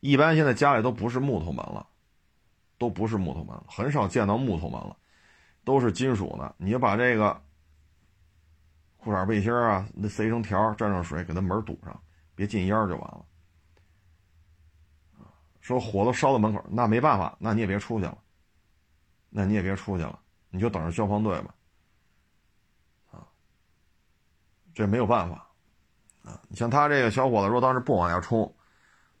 [0.00, 1.86] 一般现在家里都不是木头门了，
[2.76, 4.94] 都不是木头门了，很少见到木头门了，
[5.64, 6.54] 都是金属的。
[6.58, 7.40] 你就把这个
[8.98, 11.98] 裤衩背心啊，那塞成条，沾上水，给它门堵上，
[12.34, 13.24] 别进烟就完了。
[15.62, 18.18] 说火都烧到门口，那没办法，那你也别出去了，
[19.30, 20.18] 那你也别出去了，
[20.50, 21.54] 你就等着消防队吧。
[23.12, 23.24] 啊
[24.74, 25.46] 这没有办法，
[26.24, 28.54] 啊，你像他这个小伙子，说当时不往下冲，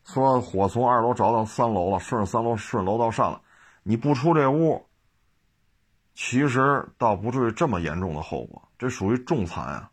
[0.04, 3.40] 说火从二楼着到三楼了，顺着三楼顺楼道上了，
[3.82, 4.84] 你不出这屋，
[6.14, 9.90] 其实倒不至于这么严重的后果，这属于重残啊。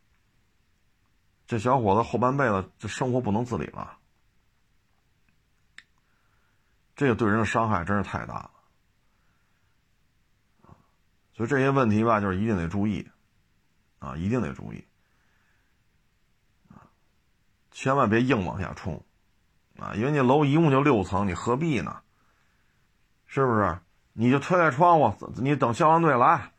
[1.46, 3.99] 这小伙子后半辈子这生活不能自理了，
[7.00, 8.52] 这个对人的伤害真是太大了，
[11.34, 13.10] 所以这些问题吧，就是一定得注意，
[14.00, 14.86] 啊，一定得注意。
[16.68, 16.92] 啊
[17.72, 19.02] 千万别硬往下冲，
[19.80, 22.02] 啊，因为你楼一共就六层，你何必呢？
[23.28, 23.80] 是不是？
[24.12, 26.52] 你就推开窗户，你等消防队来，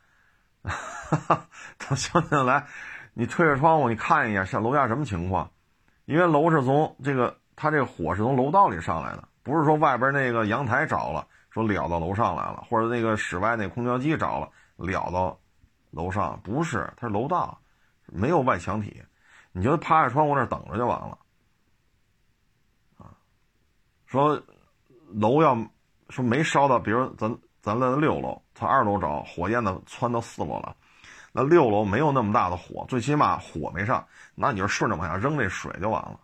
[1.77, 2.67] 等消防队来，
[3.13, 5.53] 你推开窗户，你看一眼下楼下什么情况？
[6.07, 15.39] 因为楼是从这个，它这个火是从楼道里上来的，不是说外边那个阳台着了，说燎到楼上来了，或者那个室外那空调机着了，燎到
[15.91, 17.59] 楼上，不是，它是楼道，
[18.07, 19.03] 没有外墙体，
[19.53, 21.19] 你就趴在窗户那等着就完了。
[22.99, 23.11] 啊，
[24.07, 24.41] 说
[25.09, 25.57] 楼要
[26.11, 30.77] 说没烧到，比如咱咱在六楼，从二楼着火焰呢窜到四楼了，
[31.33, 36.21] 那六楼没有那么大的火，最起码火没上，那你就顺着往下扔这水就完了。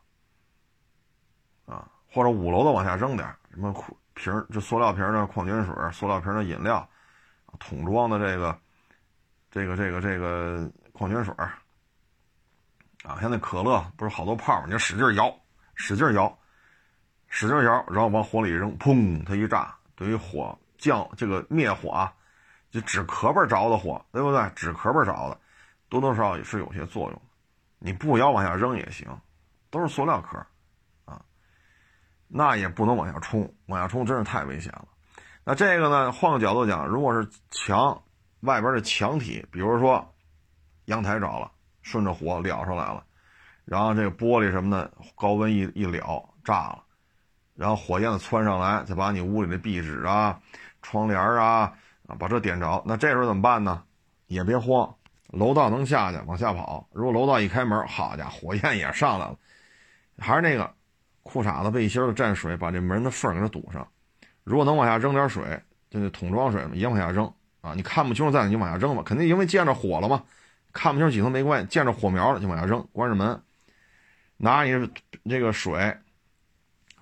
[2.16, 3.74] 或者五楼的往下扔点什么
[4.14, 6.88] 瓶就塑料瓶的矿泉水，塑料瓶的饮料，
[7.58, 8.58] 桶装的这个
[9.50, 11.34] 这个这个这个矿泉水
[13.04, 14.62] 啊，像那可乐不是好多泡吗？
[14.64, 15.30] 你就使劲摇，
[15.74, 16.38] 使劲摇。
[17.28, 19.22] 使劲摇，然后往火里一扔，砰！
[19.26, 22.10] 它一炸，对于火降这个灭火啊，
[22.70, 24.50] 就纸壳儿着的火，对不对？
[24.56, 25.38] 纸壳儿着的，
[25.90, 27.22] 多多少少也是有些作用。
[27.78, 29.06] 你不摇往下扔也行，
[29.68, 30.46] 都是塑料壳啊，
[32.36, 34.84] 那也不能往下冲，往下冲真是太危险了。
[35.42, 38.02] 那这个呢，换个角度讲，如果是墙
[38.40, 40.14] 外边的墙体，比如说
[40.84, 41.50] 阳台着了，
[41.82, 43.02] 顺着火燎上来了，
[43.64, 46.82] 然后这个玻璃什么的，高温一一燎炸了。
[47.54, 50.38] 然后火焰子窜上来，再把你屋里的壁纸啊、
[50.82, 51.72] 窗帘啊
[52.06, 52.82] 啊，把这点着。
[52.84, 53.82] 那这时候怎么办呢？
[54.26, 54.94] 也别慌，
[55.28, 56.86] 楼道能下去，往下跑。
[56.92, 59.36] 如果楼道一开门，好家伙，火焰也上来了。
[60.18, 60.70] 还是那个
[61.26, 63.86] 裤衩子、背心儿沾水，把这门的缝给它堵上。
[64.44, 65.60] 如果能往下扔点水，
[65.90, 67.74] 就那桶装水嘛，也往下扔啊。
[67.74, 69.02] 你看不清楚在哪，你往下扔吧。
[69.04, 70.22] 肯定因为见着火了嘛，
[70.72, 72.86] 看不清几层没关系，见着火苗了就往下扔。
[72.92, 73.42] 关上门，
[74.36, 74.90] 拿你
[75.28, 75.96] 这个水。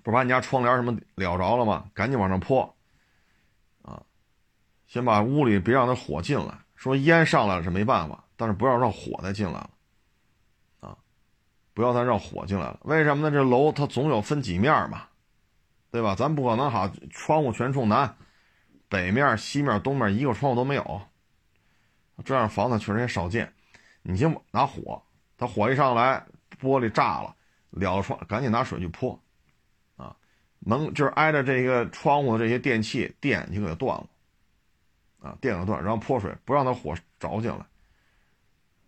[0.02, 1.84] 不把你家窗帘什么燎着了吗？
[1.94, 2.76] 赶紧往上泼，
[3.80, 4.02] 啊，
[4.86, 6.58] 先把屋里别让它火进来。
[6.76, 9.70] 说烟上来了是没办法，但是不要让火再进来了，
[11.74, 12.80] 不要再让火进来了。
[12.84, 13.30] 为什么呢？
[13.30, 15.08] 这楼它总有分几面嘛，
[15.90, 16.14] 对吧？
[16.14, 18.16] 咱不可能哈窗户全冲南，
[18.88, 21.02] 北面、西面、东面一个窗户都没有，
[22.24, 23.52] 这样房子确实也少见。
[24.02, 25.02] 你先拿火，
[25.36, 26.24] 它火一上来，
[26.60, 27.34] 玻璃炸了，
[27.70, 29.20] 了窗，赶紧拿水去泼。
[29.96, 30.16] 啊
[30.66, 34.08] 能就是挨着这个窗户的这些电器电，你给它断了，
[35.20, 37.58] 啊，电给断，然后泼水，不让它火着进来，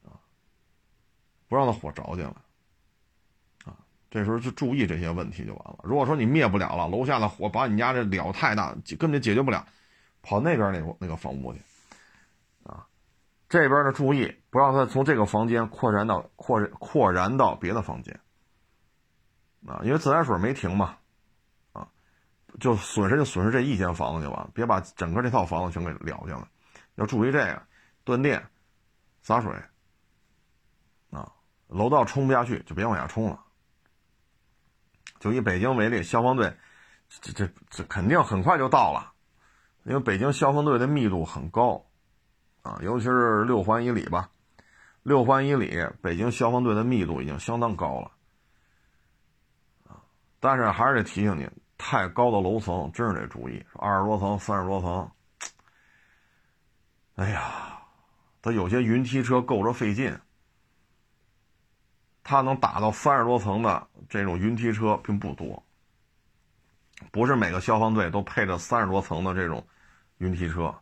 [0.05, 0.17] 啊，
[1.49, 2.35] 不让它火着进来，
[4.17, 5.79] 这时候就注意这些问题就完了。
[5.83, 9.67] 如果说你灭不了了，楼下的火把你家这燎太大，根本就解决不了，
[10.23, 11.61] 跑那边那个那个房屋去，
[12.63, 12.87] 啊，
[13.47, 18.19] 这边呢注意不让它从这个房间扩展到扩扩燃到别的房间，
[19.67, 20.97] 啊，因为自来水没停嘛。
[21.73, 21.87] 啊
[22.59, 26.49] 就损失就损失这一间房子就完了，别把整个这套房子全给燎去了。
[26.95, 27.63] 要注意这个，
[28.03, 28.43] 断电、
[29.21, 29.53] 洒水
[31.11, 31.31] 啊，
[31.67, 33.43] 楼道冲不下去就别往下冲了。
[35.21, 36.53] 就以北京为例，消防队
[37.09, 39.13] 这这这肯定很快就到了，
[39.85, 41.85] 因为北京消防队的密度很高
[42.63, 44.31] 啊，尤其是六环以里吧，
[45.03, 48.11] 六环以里北京消防队的密度已经相当高了
[49.89, 50.03] 啊。
[50.41, 51.49] 但是还是得提醒你。
[51.79, 55.11] 太高的楼层真是得注意，二十多层、三十多层，
[57.17, 57.79] 哎呀，
[58.41, 60.19] 它有些云梯车够着费劲。
[62.29, 65.63] 它能打到三十多层的这种云梯车并不多，
[67.13, 69.65] 不是每个消防队都配着三十多层的这种
[70.19, 70.75] 云梯车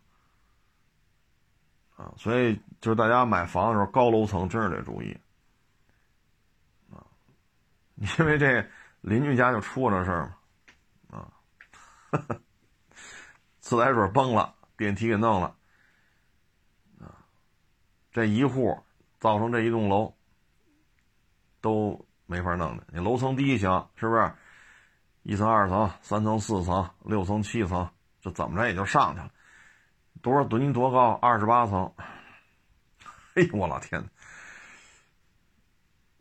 [1.97, 2.11] 啊。
[2.17, 5.15] 所以就是大家买房的时候，高楼层真是得注意
[6.91, 7.05] 啊，
[7.97, 8.67] 因为这
[9.03, 10.35] 邻居家就出过这事儿
[11.09, 11.31] 嘛。
[13.61, 15.55] 自来水崩了，电梯给弄了，
[17.01, 17.21] 啊，
[18.11, 18.83] 这一户
[19.21, 20.15] 造成这一栋楼
[21.65, 22.85] 都没法弄的。
[22.93, 24.31] 你楼层低行是不是？
[25.23, 27.89] 一层、二层、三层、四层、六层、七层，
[28.21, 29.31] 这怎么着也就上去了。
[30.21, 31.13] 多少吨多高？
[31.23, 31.91] 二十八层。
[33.33, 34.05] 哎呦我老天！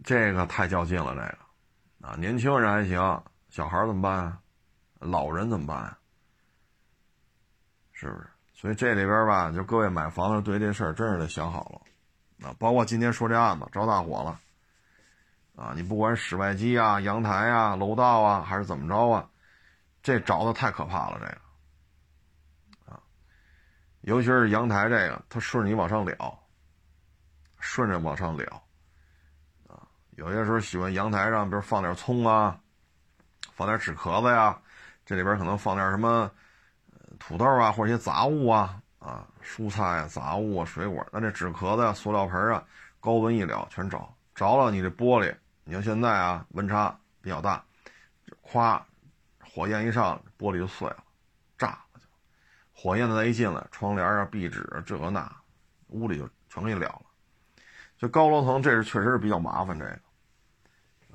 [0.05, 4.37] 这个太较劲了，这个啊，年轻人还行，小孩怎么办？
[4.99, 5.97] 老人怎么办？
[7.91, 8.29] 是不是？
[8.53, 11.65] 所以这里边吧，就各位买房子对这事儿真是得想好
[12.39, 12.55] 了啊！
[12.57, 14.39] 包括今天说这案子着大火了
[15.55, 19.29] 啊，你不管室外机啊、阳台啊、楼道啊，还是怎么着啊，
[20.01, 22.99] 这着的太可怕了，这个啊，
[24.01, 26.35] 尤其是阳台这个，它顺着你往上燎，
[27.59, 28.45] 顺着往上燎
[29.67, 32.59] 啊，有些时候喜欢阳台上，比如放点葱啊，
[33.51, 34.59] 放点纸壳子呀。
[35.05, 36.31] 这里边可能放点什么
[37.19, 42.63] 土豆啊或者一些杂物啊啊蔬菜啊、杂物啊水果，那这纸壳子呀、塑料盆啊，
[43.01, 43.99] 高温一燎全着
[44.33, 44.71] 着了。
[44.71, 47.63] 你这玻璃，你像现在啊温差比较大，
[48.41, 48.81] 咵，
[49.39, 51.03] 火焰一上，玻璃就碎了，
[51.57, 52.07] 炸了就。
[52.73, 55.33] 火焰再一进来，窗帘啊、壁纸啊这个那，
[55.87, 57.01] 屋里就全给燎了。
[57.97, 59.99] 就高楼层，这是确实是比较麻烦这个。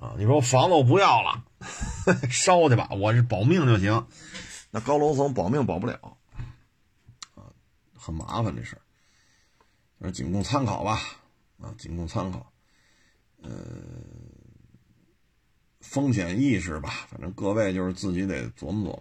[0.01, 1.45] 啊，你说房子我不要了，
[2.31, 4.07] 烧去吧，我是保命就行。
[4.71, 6.17] 那高楼层保命保不了，
[7.35, 7.45] 啊，
[7.95, 8.81] 很麻烦这事
[10.01, 11.01] 儿，仅供参考吧，
[11.61, 12.53] 啊，仅供参考。
[13.43, 13.51] 呃，
[15.89, 19.01] 风险意识吧，反正各位就是自己得琢磨琢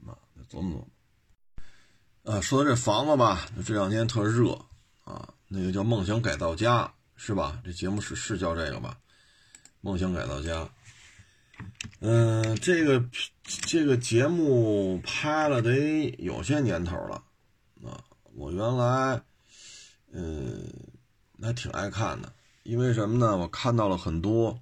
[0.00, 0.84] 磨，啊，得琢磨琢
[2.24, 2.34] 磨。
[2.34, 4.58] 啊，说到这房子吧，这两天特热
[5.04, 7.60] 啊，那个叫梦想改造家是吧？
[7.62, 8.98] 这节目是是叫这个吧？
[9.82, 10.66] 梦想改造家，
[12.00, 13.04] 嗯，这个
[13.44, 17.22] 这个节目拍了得有些年头了
[17.84, 18.02] 啊。
[18.32, 19.20] 我原来
[20.10, 20.66] 嗯
[21.42, 22.32] 还挺爱看的，
[22.62, 23.36] 因为什么呢？
[23.36, 24.58] 我看到了很多，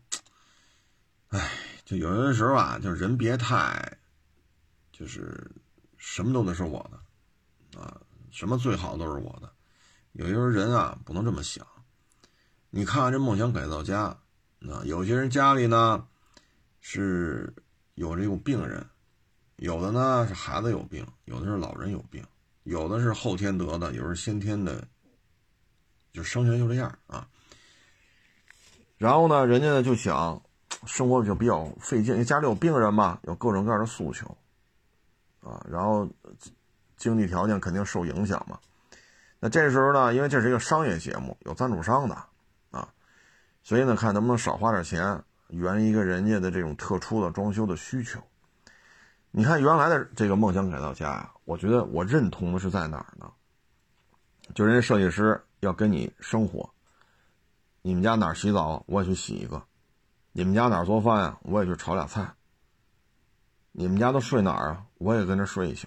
[1.33, 1.51] 哎，
[1.85, 3.99] 就有些时候啊，就是人别太，
[4.93, 5.51] 就是
[5.97, 9.51] 什么都得是我的啊，什么最好都是我的。
[10.13, 11.67] 有些人啊，不能这么想。
[12.69, 14.17] 你看看这梦想改造家。
[14.71, 16.07] 啊有些人家里呢
[16.81, 17.53] 是
[17.95, 18.87] 有这种病人，
[19.57, 22.25] 有的呢是孩子有病，有的是老人有病，
[22.63, 24.87] 有的是后天得的，有的是先天的，
[26.13, 27.27] 就生下来就这样啊。
[28.99, 30.41] 然后呢，人家呢就想
[30.87, 34.27] 生活就比较费劲，因为家里有病人嘛，有各种各样的诉求
[35.43, 36.09] 啊，然后
[36.97, 38.59] 经济条件肯定受影响嘛。
[39.39, 42.15] 那这时候呢，因为这是一个商业节目，有赞助商的。
[42.71, 42.89] 啊
[43.65, 48.21] 所以呢，看能不能少花点钱，圆一个人家的这种特殊的装修的需求。
[49.31, 53.31] 你看原来的这个梦想改造家呀，我觉得我认同的是在哪儿呢？
[54.55, 56.69] 就人家设计师要跟你生活，
[57.83, 59.57] 你们家哪儿洗澡，我也去洗一个；
[60.33, 62.25] 你们家哪儿做饭呀，我也去炒俩菜；
[63.71, 65.87] 你们家都睡哪儿啊，我也跟着睡一宿；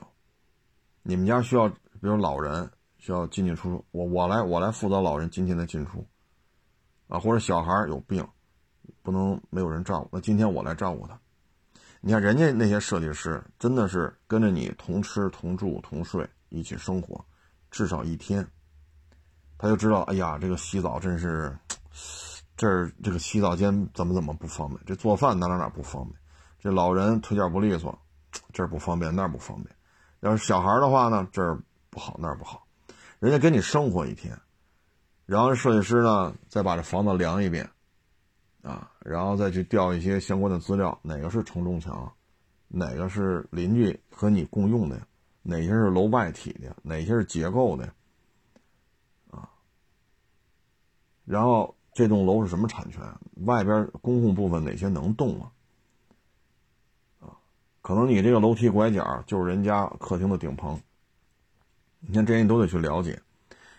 [1.03, 6.05] 你们家需要，比如老人需要进进出出，我我来我来负责老人今天的进出。
[7.07, 8.27] 啊，或者小孩有病，
[9.03, 11.19] 不能没有人照顾，那今天我来照顾他。
[12.01, 17.23] 你看人家那些设计师，真的是跟着你同吃同住同睡一起生活，
[17.69, 18.47] 至少一天，
[19.57, 21.55] 他就知道，哎呀，这个洗澡真是，
[22.57, 26.15] 这儿这个洗澡间怎么怎么不方便，这做饭哪哪哪不方便，
[26.59, 27.97] 这老人腿脚不利索，
[28.53, 29.75] 这儿不方便那儿不方便，
[30.21, 32.65] 要是小孩的话呢，这儿不好那儿不好，
[33.19, 34.39] 人家跟你生活一天。
[35.25, 37.67] 然后设计师呢，再把这房子量一遍，
[38.61, 42.13] 啊，然后再去调一些相关的资料，哪个是承重墙，
[42.67, 45.01] 哪个是邻居和你共用的，
[45.41, 47.91] 哪些是楼外体的，哪些是结构的，
[49.31, 49.49] 啊，
[51.25, 53.01] 然后这栋楼是什么产权，
[53.45, 55.51] 外边公共部分哪些能动啊，
[57.21, 57.31] 啊，
[57.81, 60.77] 可能你这个楼梯拐角就是人家客厅的顶棚，
[62.01, 63.19] 你看这些你都得去了解。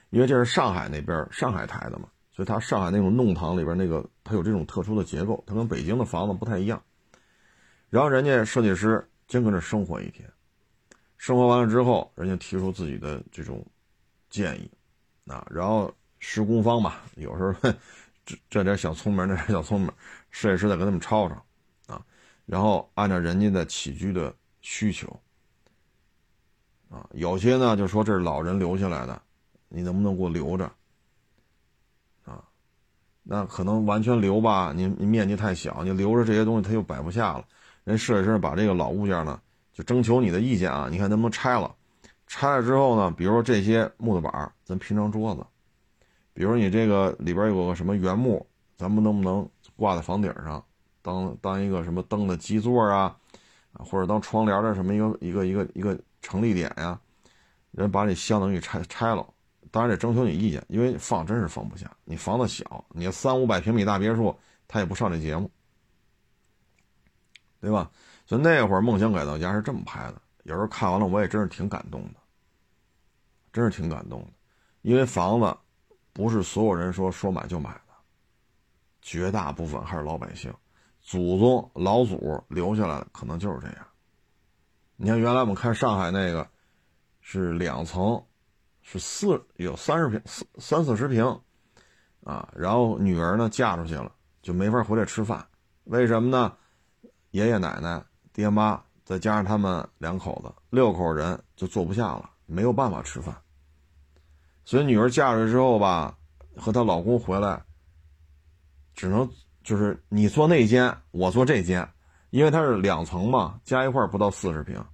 [0.08, 6.82] 因为这是上海那边上海台的嘛，所以它上海那种弄堂里边那个它有这种特殊的结构，它跟北京的房子不太一样。
[7.90, 10.26] 然后人家设计师先搁这生活一天，
[11.18, 13.62] 生活完了之后，人家提出自己的这种
[14.30, 14.70] 建议，
[15.26, 17.52] 啊，然后施工方吧，有时候
[18.26, 19.90] 这这点小聪明， 那点小聪明，
[20.30, 21.42] 设计师再跟他们吵吵，
[21.86, 22.04] 啊，
[22.44, 25.08] 然后按照人家的起居的需求，
[26.90, 29.22] 啊，有些呢就说这是老人留下来的。
[29.68, 30.64] 你能不能给我留着？
[32.24, 32.44] 啊，
[33.24, 37.44] 那可能完全留吧，你你面积太小，你留着这些东西它又摆不下了。
[37.82, 39.40] 人设计师把这个老物件呢，
[39.72, 41.74] 就征求你的意见啊，你看能不能拆了？
[42.28, 45.44] 拆了之后呢，比如说这些木头板咱拼成桌子；，
[46.36, 48.46] 比如你这个里边有个什么原木，
[48.76, 50.62] 咱们能不能挂在房顶上，
[51.00, 53.16] 当当一个什么灯的基座啊，
[53.72, 57.00] 或者当窗帘的什么一个一个一个一个成立点呀？
[57.70, 59.26] 人把你相当于拆拆了。
[59.70, 61.90] 当然得征求你意见，因为放真是放不下。
[62.04, 64.38] 你房子小，你三五百平米大别墅，
[64.68, 65.50] 他也不上这节目，
[67.62, 67.90] 对吧？
[68.26, 70.20] 所以那会儿《梦想改造家》是这么拍的。
[70.44, 72.20] 有时候看完了，我也真是挺感动的，
[73.54, 74.28] 真是挺感动的。
[74.82, 75.56] 因为房子
[76.16, 77.92] 不是所有人说说买就买的，
[79.02, 80.50] 绝大部分还是老百姓
[81.02, 83.86] 祖宗老祖留下来的，可能就是这样。
[84.96, 86.48] 你看原来我们看上海那个，
[87.20, 88.24] 是两层。
[88.88, 91.24] 是四有三十平四三四十平，
[92.22, 94.12] 啊，然后女儿呢嫁出去了，
[94.42, 95.44] 就没法回来吃饭。
[95.86, 96.56] 为什么呢？
[97.32, 98.00] 爷爷奶奶、
[98.32, 103.36] 爹妈再加上他们两口子，六口人就坐不下了，没有办法吃饭。
[104.66, 106.18] 所以女儿嫁出去之后吧，
[106.56, 107.62] 和她老公回来，
[108.94, 109.30] 只能
[109.62, 111.88] 就是你坐那间，我坐这间，
[112.30, 114.84] 因为它是两层嘛，加一块不到四十平，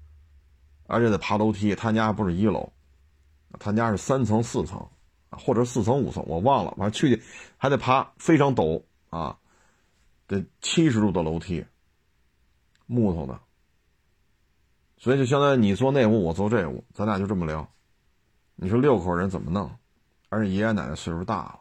[0.89, 1.75] 而且得爬楼梯。
[1.75, 2.71] 他家不是一楼，
[3.59, 4.87] 他家是三层、四层，
[5.31, 6.75] 或者四层、五层，我忘了。
[6.77, 7.23] 反正去
[7.57, 9.39] 还得爬非常陡啊，
[10.27, 11.65] 得七十度的楼梯，
[12.85, 13.41] 木头的。
[14.99, 17.67] 所以就相当于你坐那屋，我坐这屋，咱俩就这么聊。
[18.57, 19.71] 你说六口人怎么弄？
[20.29, 21.59] 而且爷爷奶奶岁数大了。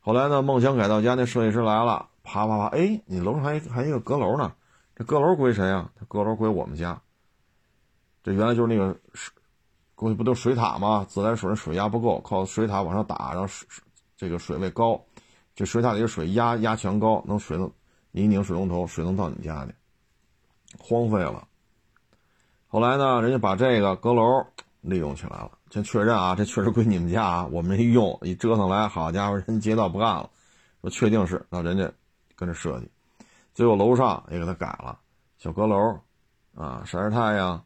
[0.00, 4.52] 后来呢，梦想改造家那设计师来了，啪啪啪，哎，你楼上还还一个阁楼呢，
[4.94, 5.90] 这阁楼归谁啊？
[5.98, 7.00] 这阁楼归我们家。
[8.22, 9.32] 这原来就是那个水，
[9.94, 11.06] 过去不都水塔吗？
[11.08, 13.66] 自来水水压不够，靠水塔往上打，然后水
[14.16, 15.00] 这个水位高，
[15.54, 17.70] 这水塔里的水压压强高，能水能
[18.10, 19.74] 你一拧水龙头，水能到你家去。
[20.78, 21.46] 荒废了。
[22.68, 24.46] 后来呢，人家把这个阁楼
[24.80, 28.18] 利用起来了，先确认啊，这确实归你们家啊，我没用。
[28.22, 30.30] 一折腾来，好家伙，人街道不干了，
[30.80, 31.92] 说确定是，那人家
[32.34, 32.90] 跟着设计，
[33.52, 34.98] 最后楼上也给他改了，
[35.36, 36.00] 小阁楼，
[36.54, 37.62] 啊，晒晒太阳，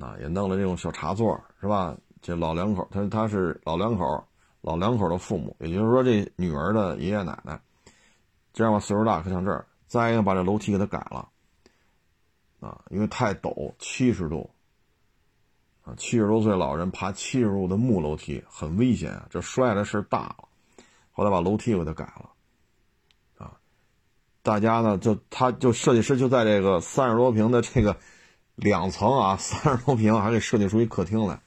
[0.00, 1.96] 啊，也弄了这种小茶座，是吧？
[2.20, 4.24] 这老两口，他他是老两口，
[4.60, 7.60] 老两口的父母，也就是说这女儿的爷爷奶奶，
[8.52, 9.64] 这样吧，岁数大，可像这儿。
[9.86, 11.28] 再一个，把这楼梯给他改了。
[12.58, 14.50] 啊，因为太陡，七十度，
[15.90, 20.48] 啊，七十多岁老人爬七十度的木楼梯很危险啊，这摔的事大了。
[21.10, 22.30] 后来把楼梯给他改了，
[23.38, 23.52] 啊，
[24.42, 27.98] 大家呢就他就设计师就在这个三十多平的这个
[28.54, 31.40] 两层啊，三十多平还给设计出一客厅来，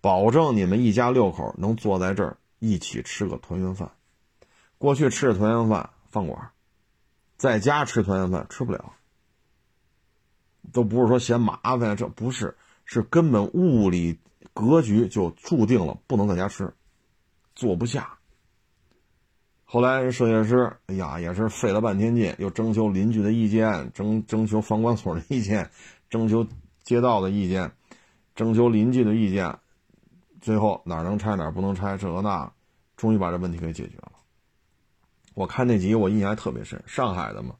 [0.00, 3.90] 保证你们一家六口能坐在这儿一起吃个团圆饭。
[4.78, 6.50] 过去吃的团圆饭饭馆，
[7.36, 8.92] 在家吃团圆饭吃不了。
[10.72, 14.18] 都不是说嫌麻烦，这不是，是根本物理
[14.52, 16.74] 格局就注定了不能在家吃，
[17.54, 18.18] 坐不下。
[19.64, 25.70] 后来设计师，哎呀，也是费了半天劲，又征求邻居的意见，征征求房管所的意见，
[26.10, 26.46] 征求
[26.82, 27.72] 街道的意见，
[28.34, 29.58] 征求邻居的意见，
[30.42, 32.52] 最后哪能拆哪不能拆，这个那，
[32.96, 34.12] 终于把这问题给解决了。
[35.32, 37.54] 我看那集我印象还特别深，上海的嘛，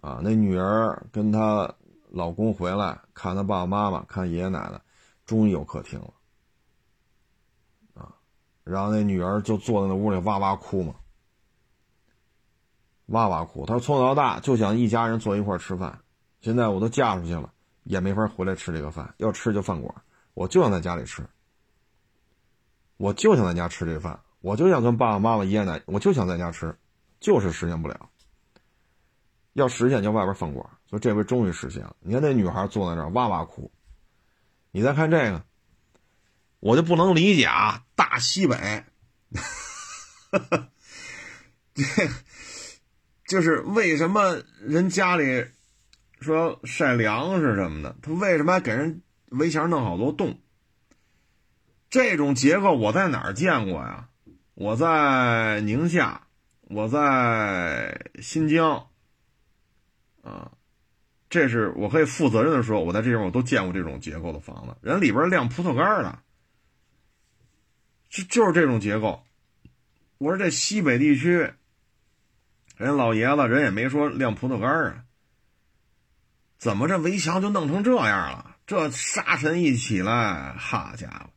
[0.00, 1.74] 啊，那女儿跟他。
[2.14, 4.78] 老公回来看他爸爸妈妈，看爷爷奶奶，
[5.24, 6.12] 终于有客厅了，
[7.94, 8.12] 啊，
[8.64, 10.94] 然后那女儿就坐在那屋里哇哇哭嘛，
[13.06, 13.64] 哇哇哭。
[13.64, 15.98] 她说从小到大就想一家人坐一块吃饭，
[16.42, 17.50] 现在我都嫁出去了，
[17.84, 19.94] 也没法回来吃这个饭，要吃就饭馆，
[20.34, 21.26] 我就想在家里吃，
[22.98, 26.76] 我就想在家吃这饭，我就想跟爸爸妈妈、爷爷奶奶，我就想在家吃，
[27.20, 28.10] 就是实现不了。
[29.54, 30.68] 要实现，就外边饭馆。
[30.92, 31.96] 说这回终于实现了。
[32.00, 33.72] 你看那女孩坐在那儿哇哇哭。
[34.72, 35.42] 你再看这个，
[36.60, 37.82] 我就不能理解啊！
[37.94, 38.84] 大西北，
[41.72, 41.82] 这
[43.26, 45.46] 就是为什么人家里
[46.20, 50.38] 说晒粮食什么的，他为什么还给人围墙弄好多洞？
[51.88, 54.10] 这种结构我在哪儿见过呀？
[54.54, 56.26] 我在宁夏，
[56.60, 58.88] 我在新疆。
[60.22, 60.52] 啊，
[61.32, 66.18] 这是我可以负责任的说，我在这地方我都见过这种结构的房子，人里边晾葡萄干的，
[68.10, 69.24] 就就是这种结构。
[70.18, 71.50] 我说这西北地区，
[72.76, 75.04] 人老爷子人也没说晾葡萄干啊，
[76.58, 78.56] 怎么这围墙就弄成这样了？
[78.66, 81.30] 这沙尘一起来，好家伙，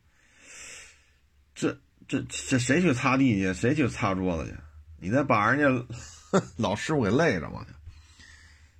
[1.54, 3.54] 这这这谁去擦地去？
[3.54, 4.54] 谁去擦桌子去？
[5.00, 5.86] 你再把人家
[6.58, 7.64] 老师傅给累着吗？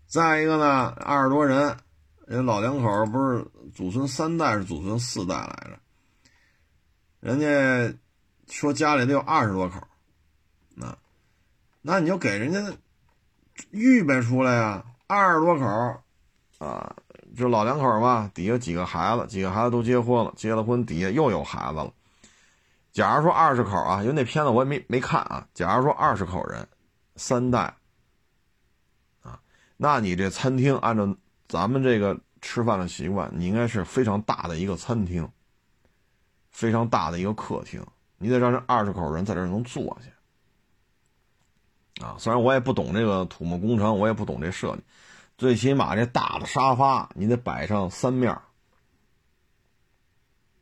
[0.07, 1.77] 再一个呢，二十多人，
[2.27, 3.45] 人老两口不是
[3.75, 5.79] 祖孙三代是祖孙四代来着，
[7.21, 7.99] 人家
[8.49, 9.81] 说家里得有二十多口，
[10.75, 10.97] 那
[11.83, 12.61] 那你就给人家
[13.71, 15.65] 预备出来呀，二十多口
[16.59, 16.97] 啊，
[17.37, 21.93] 就老两口嘛，底下几个孩子，几个孩子都结婚了，结了婚底下又有孩子了。
[22.93, 26.67] 假如说二十口啊，因为那片子我也没没看啊，假如说二十口人，
[27.17, 27.76] 三代。
[29.79, 31.15] 那你这餐厅按照
[31.49, 35.29] 咱们这个吃饭的习惯，你应该是非常大的一个餐厅，
[36.51, 37.85] 非常大的一个客厅，
[38.17, 42.07] 你得让这二十口人在这能坐下。
[42.07, 44.83] 啊，虽然我也不懂这个土木工程，我也不懂这设计，
[45.37, 48.39] 最起码这大的沙发你得摆上三面，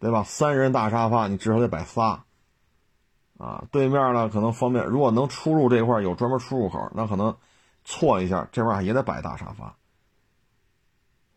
[0.01, 0.25] 对吧？
[0.25, 2.25] 三人大沙发你至少得摆仨。
[3.39, 7.37] 啊，对面呢可能方便，如果能出入这块有专门出入口，那可能。
[7.85, 9.66] 错一下，这玩意儿也得摆大沙发，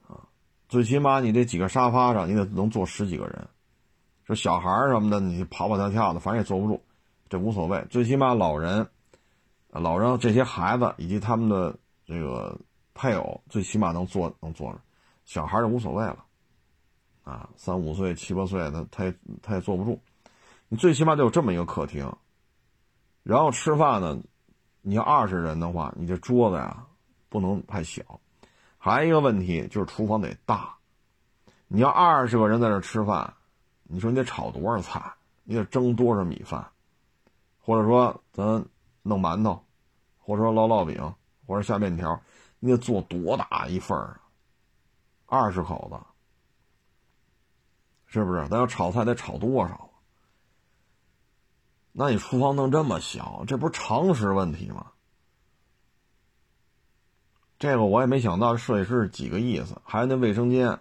[0.07, 0.23] 啊，
[0.69, 3.47] 最起码你这几个沙发上，你得能坐十几个人。
[4.25, 6.81] 这小孩什么的，你跑跑跳跳的，反正也坐不住，
[7.29, 7.85] 这无所谓。
[7.89, 8.89] 最起码老人、
[9.69, 12.59] 老人这些孩子以及他们的这个
[12.93, 14.79] 配偶，最起码能坐能坐着。
[15.25, 16.25] 小孩就无所谓了，
[17.23, 20.01] 啊，三五岁、七八岁的，他也他也坐不住。
[20.69, 22.09] 你最起码得有这么一个客厅。
[23.23, 24.17] 然后吃饭呢，
[24.87, 26.81] 你要二十人的话，你这桌子呀
[27.27, 28.01] 不能太小。
[28.77, 30.73] 还有一个问题就是厨房得大。
[31.67, 33.33] 你要二十个人在这吃饭。
[33.83, 35.03] 你说你得炒多少菜？
[35.43, 36.65] 你得蒸多少米饭？
[37.59, 38.65] 或者说咱
[39.01, 39.61] 弄馒头，
[40.19, 41.13] 或者说烙烙饼，
[41.45, 42.17] 或者下面条，
[42.59, 44.17] 你得做多大一份儿？
[45.25, 45.99] 二十口子，
[48.05, 48.47] 是不是？
[48.47, 49.86] 咱要炒菜得炒多少？
[51.99, 54.91] 那你厨房弄这么小，这不是常识问题吗？
[57.57, 59.81] 这个我也没想到，设计师几个意思？
[59.83, 60.79] 还有那卫生间。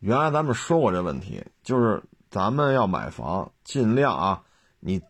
[0.00, 4.42] 原来咱们说过这问题，就是咱们要买房，尽量啊，
[4.78, 5.00] 你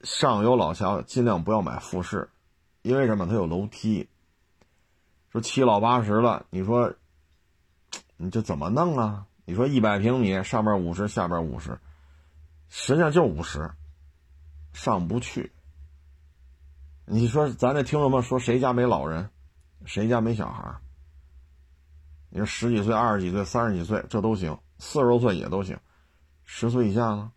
[0.00, 2.28] 上有老下尽量不要买复式，
[2.82, 3.28] 因为什么？
[3.28, 4.08] 它有楼梯。
[5.30, 6.92] 说七老八十了，你说
[8.16, 9.26] 你这怎么弄啊？
[9.44, 11.78] 你说一百平米，上边五十，下边五十，
[12.68, 13.70] 实际上就五十，
[14.72, 15.52] 上不去。
[17.04, 19.30] 你说咱这听众们说，谁家没老人，
[19.84, 20.74] 谁家没小孩？
[22.30, 25.78] 你说十几岁、二十几岁、三十几岁，这都行；四十多岁也都行。
[26.44, 27.32] 十岁以下呢？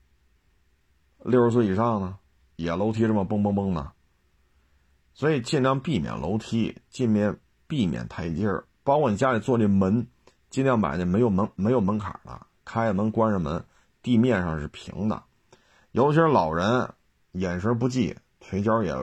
[1.20, 2.18] 六十岁以上呢？
[2.56, 3.92] 也楼梯这么蹦蹦蹦的。
[5.14, 8.66] 所以尽量避免楼梯，尽量避免台阶儿。
[8.84, 10.08] 包括你家里做这门，
[10.50, 13.66] 尽量买那没有门、没有门槛的，开着门、关上门，
[14.02, 15.24] 地面上是平的。
[15.92, 16.94] 尤其是老人，
[17.36, 18.94] 眼神不济，腿脚也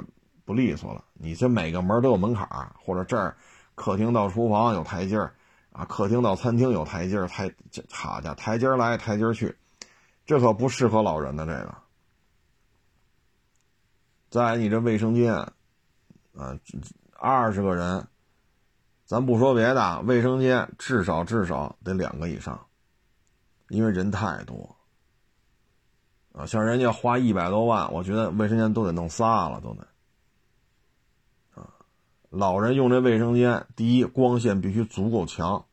[0.45, 1.05] 不利索了。
[1.15, 2.47] 你这每个门都有门槛，
[2.79, 3.37] 或者这儿
[3.75, 5.35] 客厅到厨房有台阶儿。
[5.73, 7.51] 啊，客厅到餐厅有台阶儿，台
[7.91, 9.57] 好家伙，台阶儿来台阶儿去，
[10.27, 11.75] 这可不适合老人的这个。
[14.29, 16.59] 在你这卫生间，啊，
[17.19, 18.07] 二十个人，
[19.07, 22.67] 咱不说别的，卫生间至少至少得两个以上，
[23.69, 24.77] 因为人太多。
[26.33, 29.87] 啊，像人家花一百多万，我觉得卫生间都得弄仨了，都得。
[31.55, 31.69] 啊
[32.31, 35.67] 老人用这卫生间，第一光线必须足够强，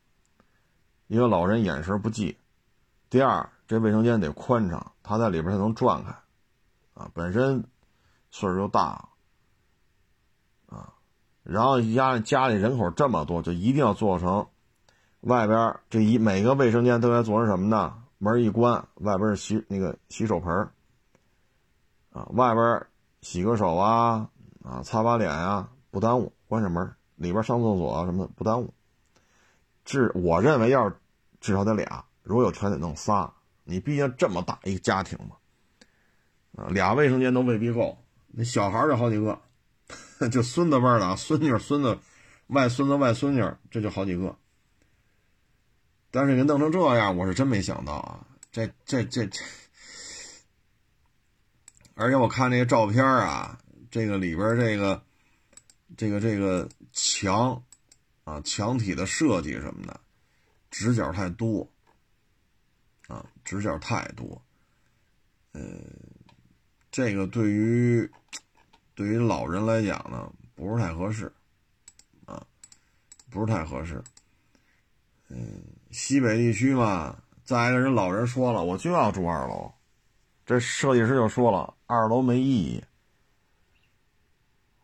[1.07, 2.35] 因为老人眼神不济；
[3.09, 6.11] 第二，这卫生间得宽敞，他在里边才能转开，
[6.95, 7.63] 啊，本身
[8.29, 9.07] 岁数就大，
[10.67, 10.93] 啊，
[11.43, 14.45] 然后家家里人口这么多，就一定要做成
[15.21, 18.03] 外边这一每个卫生间都该做成什么呢？
[18.19, 20.69] 门一关，外边是洗那个洗手盆
[22.11, 22.85] 啊，外边
[23.21, 24.29] 洗个手啊，
[24.63, 26.31] 啊，擦把脸呀，不耽误。
[26.47, 28.73] 关上门，里边上厕所啊什么的不耽误。
[29.85, 30.95] 至我认为要是
[31.39, 33.33] 至少得俩，如果有全得弄仨。
[33.63, 35.35] 你毕竟这么大一个家庭嘛，
[36.55, 37.97] 啊，俩卫生间都未必够。
[38.27, 39.39] 那小孩就好几个，
[40.29, 41.99] 就孙子辈的啊，孙女、孙子、
[42.47, 44.35] 外孙子、外孙女，这就好几个。
[46.11, 48.25] 但是给弄成这样，我是真没想到啊！
[48.51, 49.41] 这、这、这、这，
[51.95, 53.59] 而且我看那个照片啊，
[53.91, 55.03] 这个里边这个。
[55.97, 57.61] 这个这个墙，
[58.23, 59.99] 啊，墙体的设计什么的，
[60.69, 61.67] 直角太多，
[63.07, 64.39] 啊，直角太多，
[65.51, 65.61] 呃，
[66.91, 68.09] 这个对于
[68.93, 71.29] 对于老人来讲呢，不是太合适，
[72.25, 72.45] 啊，
[73.31, 74.01] 不是太合适。
[75.29, 79.71] 嗯，西北地区嘛，再一个人老人说了，我就要住二楼，
[80.45, 82.83] 这设计师就说了，二楼没意义。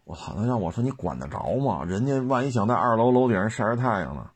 [0.04, 0.36] 我操！
[0.38, 1.84] 那让我说你管得着吗？
[1.84, 4.30] 人家万一想在二楼楼顶上晒晒太阳呢，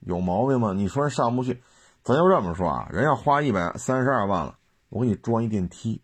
[0.00, 0.72] 有毛病吗？
[0.72, 1.62] 你说人上不去，
[2.02, 4.58] 咱就这么说啊，人要花一百三十二万了，
[4.88, 6.02] 我给你装一电梯。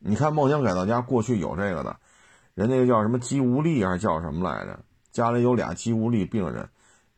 [0.00, 1.96] 你看梦想改造家过去有这个的，
[2.54, 4.80] 人那个叫什么肌无力还是叫什么来着？
[5.12, 6.68] 家里有俩肌无力病人，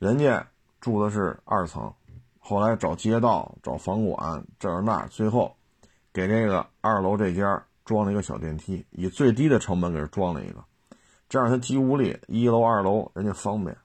[0.04, 0.46] 人家
[0.82, 1.94] 住的是二层，
[2.38, 5.56] 后来找街道、找房管这那，最后
[6.12, 7.64] 给这个二楼这家。
[7.86, 10.64] 装了一个小电梯，以最低的成本给他装了一个，
[11.28, 13.76] 这样他既无力，一楼二楼人家方便，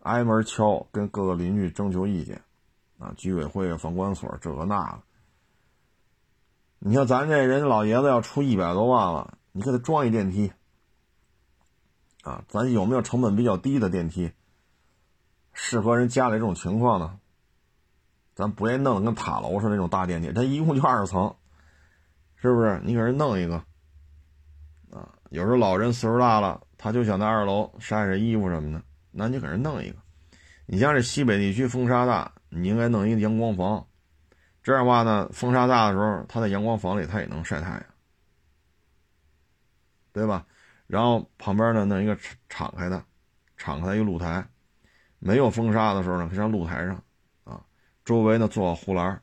[0.00, 2.42] 挨门敲，跟各个邻居征求意见，
[2.98, 4.98] 啊，居委会、房管所这个那个。
[6.80, 10.50] 你像咱这人家老爷子要出一百多万了，你给他装一电梯，
[12.22, 14.32] 啊，咱有没有成本比较低的电梯，
[15.58, 17.18] 适合人家里这种情况呢？
[18.34, 21.34] 咱不愿意弄得跟塔楼似的那种大电梯，它一共就二十层。
[22.36, 23.56] 是不是你给人弄一个
[24.90, 25.08] 啊？
[25.30, 29.96] 有时候老人岁数大了，他就想在二楼晒晒衣服什么的，那你给人弄一个
[30.66, 33.86] 你像这西北地区风沙大，你应该弄一个阳光房，
[34.62, 37.84] 这样的话呢，风沙大的时候，他在阳光房里他也能晒太阳，
[40.12, 40.46] 对吧？
[40.86, 42.16] 然后旁边呢弄一个
[42.50, 43.02] 敞开的，
[43.56, 44.46] 敞开一个露台，
[45.18, 47.02] 没有风沙的时候呢，可以上露台上，
[47.44, 47.60] 啊，
[48.04, 49.20] 周围呢做个护栏，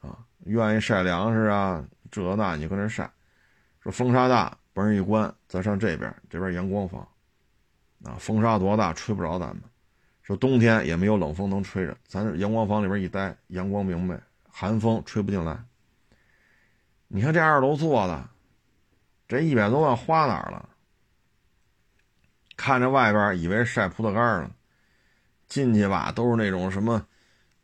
[0.00, 3.10] 啊，愿意晒粮食啊，这那你搁那晒，
[3.80, 7.00] 说风沙大，门一关，咱上这边，这边阳光房，
[8.04, 9.62] 啊，风沙多大，吹不着咱们。
[10.22, 14.18] 说冬天也没有冷风能吹着，咱阳光房里边一待，阳光明媚，
[14.48, 15.56] 寒风吹不进来。
[17.08, 18.28] 你看这二楼做的，
[19.28, 20.68] 这一百多万花哪儿了？
[22.56, 24.50] 看着外边以为晒葡萄干呢，
[25.48, 26.94] 进去吧都是那种什么，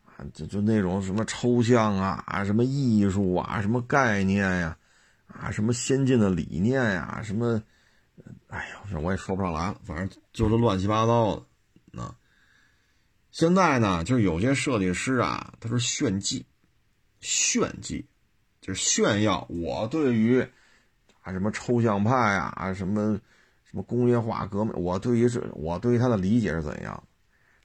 [0.05, 4.77] 啊，就就那种什么抽象啊，啊什么艺术啊，什么概念呀，
[5.27, 7.63] 啊什么先进的理念呀，什么，
[8.49, 11.37] 哎呀，这我也说不上来了，反正就是乱七八糟
[11.93, 12.15] 的，啊。
[13.31, 16.45] 现在呢，就是有些设计师啊，他是炫技，
[17.21, 18.07] 炫技，
[18.61, 20.47] 就是炫耀我对于
[21.23, 23.19] 啊什么抽象派啊，啊什么
[23.65, 27.03] 什么工业化革命，我对于这我对于他的理解是怎样？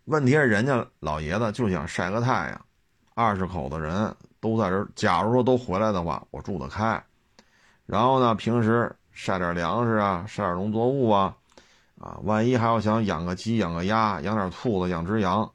[0.08, 2.66] 问题是人家老爷子就想晒个太阳，
[3.14, 7.04] 二十口子人都在这，假如说都回来的话，我住得开，
[7.86, 11.36] 然后呢，平时晒点粮食啊，晒点农作物啊，
[12.00, 15.52] 啊，万一还要想养个鸡、养个鸭、养点兔子、养只羊。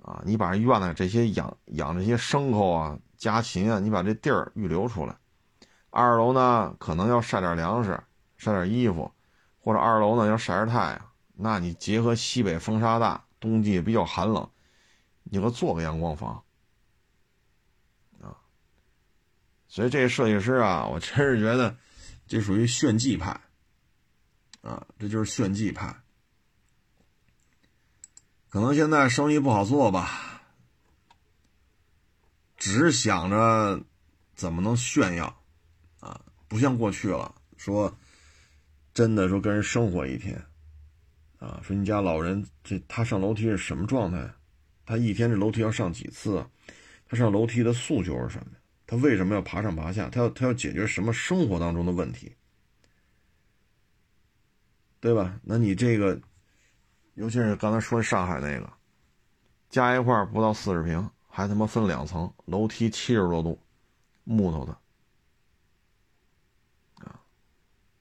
[0.00, 5.14] 啊，你把院子这些养养这些牲口啊、家禽啊，你把这地儿预留出来。
[5.90, 8.00] 二楼呢，可能要晒点粮食、
[8.36, 9.10] 晒点衣服，
[9.60, 11.00] 或者二楼呢要晒晒太阳。
[11.34, 14.50] 那你结合西北风沙大，冬季比较寒冷，
[15.24, 16.42] 你给做个阳光房
[18.20, 18.36] 啊。
[19.68, 21.76] 所以这设计师啊，我真是觉得
[22.26, 23.40] 这属于炫技派
[24.62, 25.94] 啊，这就是炫技派。
[28.48, 30.42] 可能现在生意不好做吧，
[32.56, 33.82] 只想着
[34.34, 35.42] 怎么能炫耀
[36.00, 37.98] 啊，不像过去了，说
[38.94, 40.42] 真的说跟人生活一天
[41.38, 44.30] 啊，说你家老人这他上楼梯是什么状态？
[44.84, 46.44] 他一天这楼梯要上几次？
[47.06, 48.52] 他上楼梯的诉求是什么？
[48.86, 50.08] 他为什么要爬上爬下？
[50.08, 52.34] 他要他要解决什么生活当中的问题？
[55.00, 55.40] 对吧？
[55.42, 56.20] 那你这个。
[57.14, 58.72] 尤其是刚才说上海那个，
[59.68, 63.60] 加一块不到四十平，还他妈分两层，楼梯七十多度，
[64.22, 64.72] 木头的，
[67.04, 67.20] 啊，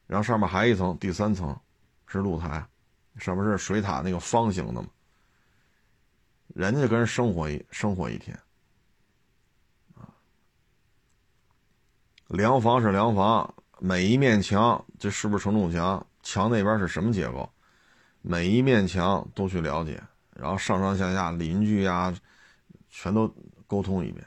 [0.06, 1.60] 然后上面还一层，第三层
[2.06, 2.64] 是露台，
[3.18, 4.88] 什么是水塔那个方形的嘛，
[6.56, 8.38] 人家跟人生活一生活一天，
[9.96, 10.08] 啊，
[12.28, 16.06] 凉房是梁房，每一面墙这是不是承重墙？
[16.24, 17.50] 墙那边是什么结构？
[18.22, 20.02] 每一面墙都去了解，
[20.36, 22.14] 然后上上下下邻居呀，
[22.90, 23.34] 全都
[23.66, 24.26] 沟通一遍，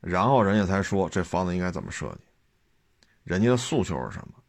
[0.00, 2.20] 然后人家才说这房子应该怎么设计。
[3.24, 4.39] 人家的诉求是什么？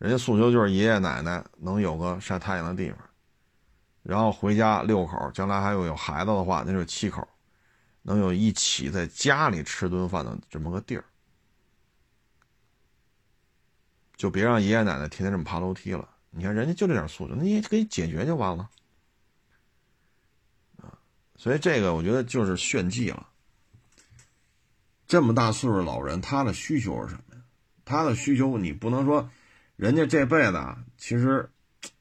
[0.00, 2.98] 人家诉求就是爷爷奶奶能有个晒太阳的地方，
[4.02, 7.28] 然后回家六口，将来还有有孩子的话，那就七口，
[8.00, 11.04] 能有一起在家里吃顿饭的这么个地儿，
[14.16, 16.08] 就别让爷爷奶奶天天这么爬楼梯了。
[16.30, 18.70] 你看人家就这点诉求，你给解决就完了，
[20.78, 20.96] 啊，
[21.36, 23.28] 所以这个我觉得就是炫技了。
[25.06, 27.42] 这么大岁数老人，他的需求是什么呀？
[27.84, 29.28] 他的需求你不能说，
[29.80, 31.48] 人家这辈子啊，其实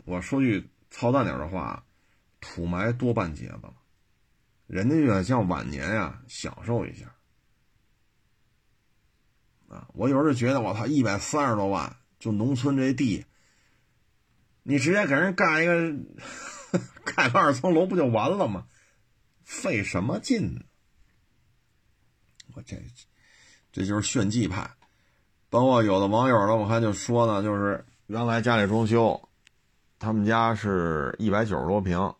[0.03, 1.86] 我说句操蛋点的话，
[2.41, 3.73] 土埋多半截子了，
[4.67, 7.15] 人家就想像晚年呀享受一下，
[9.69, 13.25] 啊，我有时候就觉得我操，一百三十多万就农村这地。
[14.63, 15.95] 你直接给人盖一个
[17.15, 18.67] 盖个二层楼不就完了吗？
[19.45, 20.61] 费什么劲呢？
[22.55, 22.75] 我这
[23.71, 24.69] 这就是炫技派。
[25.50, 29.20] 包括有的网友呢，我看就说呢，就是原来家里装修，
[29.97, 32.14] 他们家是一百九十多平，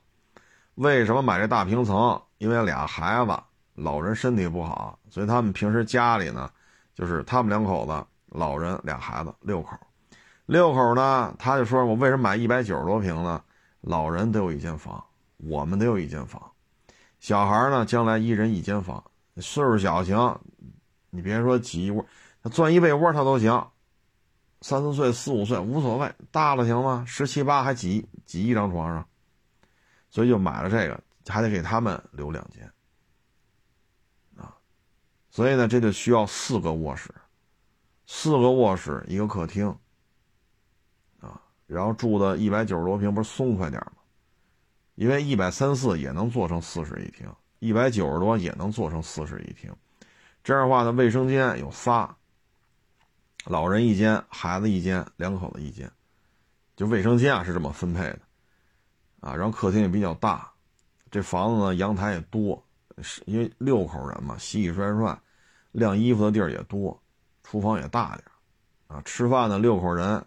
[0.76, 2.20] 为什么买这大平层？
[2.40, 3.38] 因为俩孩子，
[3.76, 6.50] 老人身体不好，所以他们平时家里呢，
[6.96, 9.78] 就是他们两口子，老人俩孩子六口。
[10.46, 13.44] 六口呢，他就说：“我为什么买一百九十多平呢？
[13.82, 15.04] 老人都有一间房，
[15.38, 16.42] 我们得有一间房，
[17.20, 19.04] 小孩呢，将来一人一间房。
[19.38, 20.40] 岁数小行，
[21.12, 22.04] 你别说挤一屋，
[22.44, 23.68] 钻一被窝他都行。
[24.62, 27.06] 三四岁、四五岁无所谓，大了行吗？
[27.08, 29.08] 十七八还挤挤一张床上，
[30.10, 32.70] 所以就买了这个，还得给他们留两间
[34.36, 34.56] 啊。
[35.30, 37.10] 所以呢，这就需要四个卧室，
[38.06, 39.68] 四个卧室一个客厅。”
[41.22, 43.94] 啊然后住的一百九十多平，不是松快点吗？
[44.96, 49.74] 因为一百三四也能做成四室一厅，一百九十多也能做成四室一厅。
[50.44, 52.18] 这样的话呢，卫生间有仨，
[53.46, 55.92] 老人一间，孩子一间，两口子一间，
[56.76, 58.20] 就卫生间啊是这么分配的，
[59.22, 60.52] 啊，然后客厅也比较大，
[61.10, 62.62] 这房子呢阳台也多，
[63.02, 65.20] 是因为六口人嘛，洗洗涮涮，
[65.72, 67.02] 晾衣服的地儿也多，
[67.44, 68.24] 厨房也大点
[68.88, 70.24] 啊，吃饭呢六口人，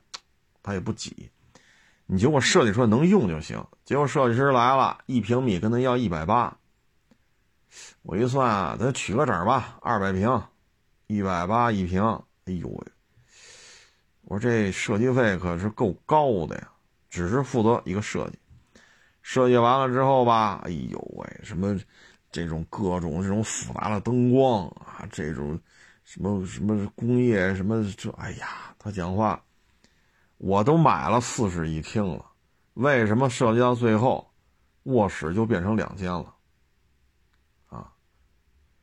[0.63, 1.31] 他也不挤。
[2.07, 3.65] 你就给我设计出来能用就行。
[3.85, 6.55] 结果设计师来了，一平米跟他要一百八。
[8.03, 10.43] 我一算啊，咱取个整吧，二百平，
[11.07, 12.03] 一百八一平。
[12.45, 12.87] 哎呦喂！
[14.33, 16.67] 我说这设计费可是够高的呀，
[17.11, 18.39] 只是负责一个设计。
[19.21, 21.79] 设计完了之后吧，哎呦喂，什么
[22.31, 25.61] 这种各种这种复杂的灯光啊，这种
[26.03, 29.39] 什么什么工业什么这，哎呀，他讲话。
[30.39, 32.25] 我都买了四室一厅了，
[32.73, 34.33] 为什么设计到最后，
[34.85, 36.35] 卧室就变成两间了？
[37.69, 37.93] 啊，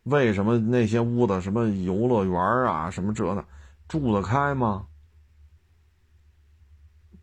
[0.04, 3.43] 为什么那些屋子什么游乐园啊，什么这的，
[3.88, 4.86] 住得开吗？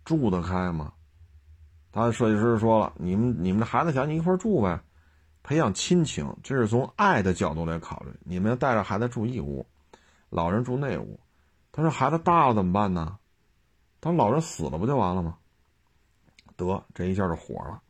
[0.07, 0.91] 住得开吗？
[1.93, 4.81] 他设计师说了，你们你们的孩子想你一块住呗，
[5.43, 8.11] 培养亲情，这是从爱的角度来考虑。
[8.21, 9.67] 你们要带着孩子住一屋，
[10.31, 11.19] 老人住那屋。
[11.73, 13.19] 他说孩子大了怎么办呢？
[14.01, 15.37] 他说老人死了不就完了吗？
[16.57, 17.83] 得，这一下就火了。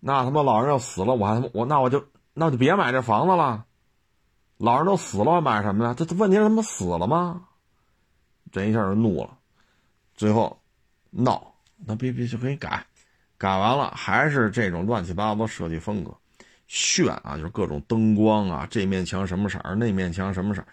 [0.00, 3.66] 那他妈老人要死了，我还他妈我那我就那就别买这房子了。
[4.56, 5.94] 老人都死了，买什么呀？
[5.94, 7.48] 这问题是他妈死了吗？
[8.52, 9.38] 这一下就怒了，
[10.14, 10.60] 最后
[11.10, 11.54] 闹，
[11.84, 12.84] 那别别就可以改，
[13.36, 16.16] 改完了还是这种乱七八糟设计风格，
[16.66, 20.66] 炫啊，就是各种灯光啊，这面墙什么色儿，那面墙什么色儿。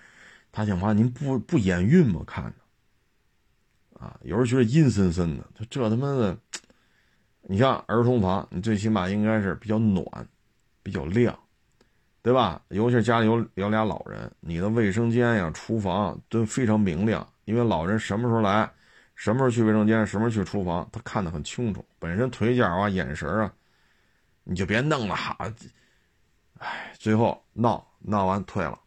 [0.52, 2.22] 他讲话您不不眼晕吗？
[2.26, 4.00] 看着。
[4.00, 6.36] 啊，有时候觉得阴森森的，他这他妈的，
[7.44, 10.06] 你像儿童房，你最起码应该是比较暖，
[10.82, 11.38] 比较亮，
[12.24, 12.60] 对吧？
[12.70, 18.68] 尤其是家里有有俩老人，你的卫生间呀、厨房都非常明亮，因为老人什么时候来，
[19.22, 21.86] 什么时候去卫生间，什么时候去厨房，他看得很清楚。
[22.00, 23.54] 本身腿脚啊、眼神啊，
[24.44, 25.38] 你就别弄了哈，
[26.58, 28.80] 哎，最后闹闹完退了，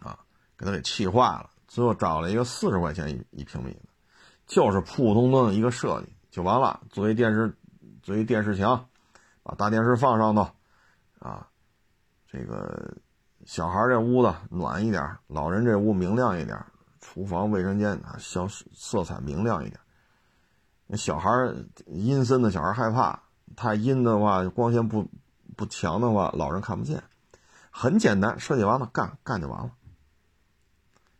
[0.00, 0.18] 啊，
[0.56, 1.50] 给他给气坏了。
[1.68, 3.88] 最后找了一个四十块钱一一平米的，
[4.46, 6.80] 就是普普通通的一个设计就完了。
[6.88, 7.54] 作为电视，
[8.02, 8.88] 作为电视墙，
[9.42, 10.48] 把大电视放上头，
[11.18, 11.46] 啊，
[12.26, 12.96] 这个
[13.44, 16.58] 小孩这屋子暖一点，老人这屋明亮一点，
[17.16, 19.80] 厨房、卫生间啊，小色彩明亮一点。
[20.98, 21.30] 小孩
[21.86, 23.22] 阴森的小孩害怕，
[23.56, 25.08] 太阴的话，光线不
[25.56, 27.02] 不强的话，老人看不见。
[27.70, 29.70] 很简单，设计完了干干就完了。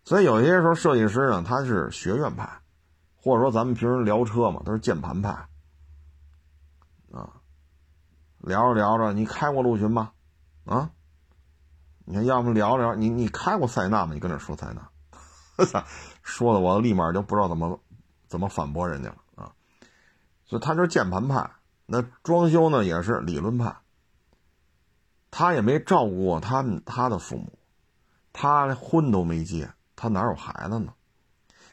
[0.04, 2.60] 所以有些时候设计师呢，他是学院派，
[3.16, 5.30] 或者说咱们平时聊车嘛，都是键盘派，
[7.10, 7.40] 啊，
[8.40, 10.12] 聊着聊着，你开过陆巡吗？
[10.66, 10.90] 啊，
[12.04, 14.12] 你看，要么聊聊，你你开过塞纳吗？
[14.12, 14.90] 你跟这说塞纳，
[15.58, 15.84] 我操
[16.22, 17.80] 说的我立马就不知道怎么
[18.28, 19.52] 怎么反驳人家了啊。
[20.44, 21.50] 所以他就是键盘派，
[21.86, 23.76] 那装修呢也是理论派，
[25.30, 27.58] 他也没照顾过他他的父母，
[28.32, 29.70] 他婚都没结。
[29.98, 30.92] 他哪有孩子呢？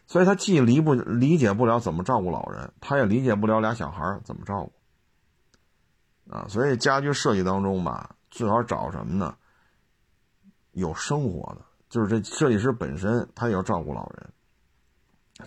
[0.08, 6.46] 所以他既理不理解不了怎么照顾老人，他也理解不了俩小孩怎么照顾啊。
[6.48, 9.36] 所以家居设计当中吧，最好找什么呢？
[10.72, 14.34] 有生活的，就是这设计师本身他也要照顾老人，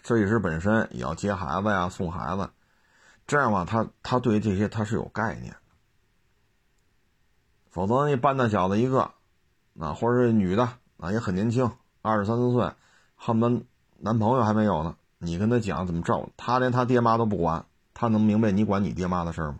[0.04, 2.48] 设计师本身也要接孩子呀、送孩子，
[3.26, 5.58] 这样吧，他他对这些他是有概念的。
[7.68, 9.10] 否则你半大小子一个，
[9.80, 10.62] 啊，或者是女的
[10.98, 11.68] 啊，也很年轻。
[12.00, 12.72] 二十三四岁，
[13.16, 13.64] 恨不得
[13.98, 14.94] 男朋友还没有呢。
[15.18, 19.58] 你跟他讲怎么照顾他，连他爹妈都不管，他能明白你管你爹妈的事吗？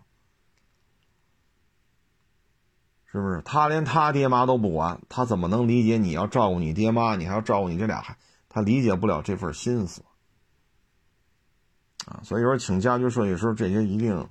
[3.11, 3.41] 是不是？
[3.43, 8.17] 他连他爹妈都不管，他怎么能理解你要照顾你爹妈，你还要照顾你这俩孩？
[8.49, 10.01] 他理解不了这份心思
[12.05, 12.21] 啊！
[12.23, 14.27] 所以说，请家居设计师这些一定，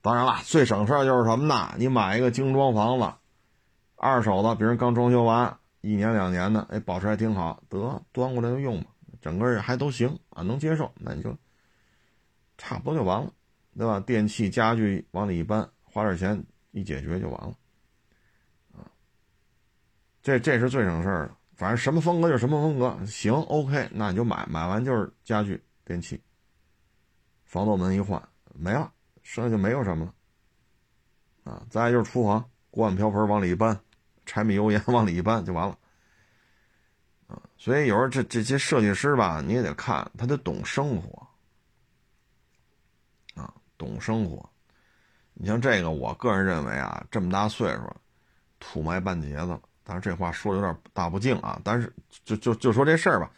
[0.00, 1.74] 当然了，最省事就是什么呢？
[1.76, 3.12] 你买一个精装房子，
[3.96, 5.56] 二手的，别人刚装修完。
[5.82, 8.90] 一年两年的，哎，保持还挺好，得端过来就用吧，
[9.20, 11.34] 整个还都行啊，能接受，那你就
[12.58, 13.32] 差不多就完了，
[13.76, 13.98] 对吧？
[14.00, 17.54] 电器家具往里一搬，花点钱一解决就完了，
[20.22, 26.20] 这这是最省事儿的，反正什么风格就什么风格，行，OK，那你就买，买完就是家具电器，
[27.44, 28.22] 防盗门一换
[28.54, 28.92] 没了，
[29.22, 30.04] 剩下就没有什么
[31.44, 33.78] 了，啊，再就是厨房锅碗瓢盆往里一搬。
[34.26, 35.76] 柴米油盐往里一搬就完了，
[37.26, 41.26] 啊，所以有时候这这些设计师吧，你也得看他得懂生活，
[43.34, 44.48] 啊，懂生活，
[45.34, 47.96] 你像这个，我个人认为啊，这么大岁数，
[48.60, 49.60] 土埋半截子了。
[49.90, 51.60] 但是这话说的有点大不敬啊。
[51.64, 51.92] 但是
[52.24, 53.28] 就就就说这事儿吧，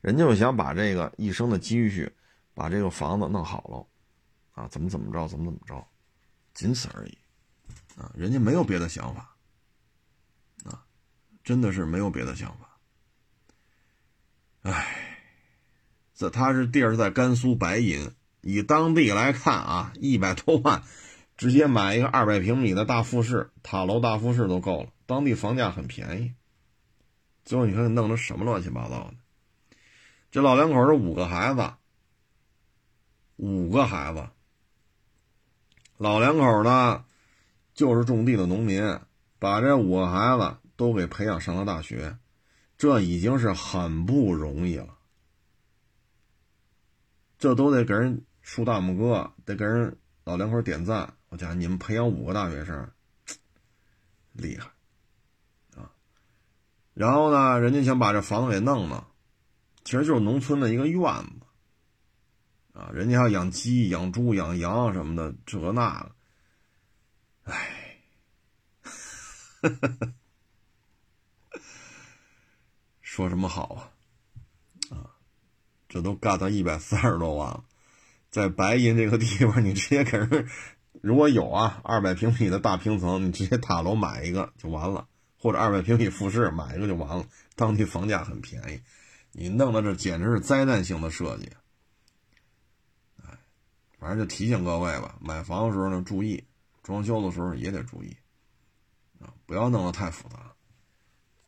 [0.00, 2.10] 人家就想把这个一生的积蓄，
[2.54, 5.86] 把这个房子弄好了，啊，怎么怎么着，怎么怎么着，
[6.54, 7.18] 仅此而已，
[8.00, 9.36] 啊，人家没有别的想法，
[10.64, 10.82] 啊，
[11.44, 12.78] 真的是没有别的想法。
[14.62, 15.18] 唉，
[16.14, 20.82] 这他是地儿在甘肃白银，以当地来看啊，一百多万。
[21.36, 24.88] 直接买一个二百平米的大复式塔楼，大复式都够了。
[25.08, 26.34] 当地房价很便宜。
[27.42, 29.14] 最后你看弄的什么乱七八糟的？
[30.30, 31.72] 这老两口是五个孩子，
[33.36, 34.28] 五个孩子。
[35.96, 37.06] 老两口呢，
[37.72, 39.00] 就是种地的农民，
[39.38, 42.18] 把这五个孩子都给培养上了大学，
[42.76, 44.98] 这已经是很不容易了。
[47.38, 51.14] 这都得给人竖大拇哥，得给人老两口点赞。
[51.30, 52.86] 我讲，你们培养五个大学生，
[54.36, 54.68] 厉害！
[56.98, 59.06] 然后呢，人家想把这房子给弄了，
[59.84, 61.46] 其实就是农村的一个院子
[62.72, 62.90] 啊。
[62.92, 66.00] 人家要养鸡、养猪、养羊什么的，这那
[67.44, 68.00] 个，哎，
[73.00, 73.94] 说什么好啊？
[74.90, 75.14] 啊，
[75.88, 77.62] 这都干到一百三十多万了，
[78.28, 80.48] 在白银这个地方，你直接给人。
[81.00, 85.06] 如果有啊，二百平米的大平层，你直接塔楼买一个就完了，
[85.38, 87.24] 或者二百平米复式买一个就完了。
[87.54, 88.80] 当地房价很便宜，
[89.32, 91.50] 你弄的这简直是灾难性的设计。
[93.22, 93.38] 哎，
[93.98, 96.44] 反正就提醒各位吧，买房的时候呢注意，
[96.82, 98.16] 装修的时候也得注意
[99.20, 100.38] 啊，不要弄得太复杂。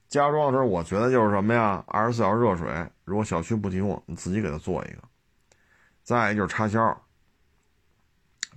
[0.09, 5.03] 家装的时候，我觉得就是什么呀，二十四小时热水，如果小区不提供，你自己给它做一个。
[6.03, 7.01] 再一就是插销。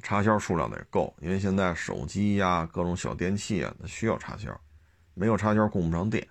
[0.01, 4.49] 插销数量得够，因为现在手机呀、各种小电器啊，它需要插销，
[5.13, 6.27] 没有插销供不上电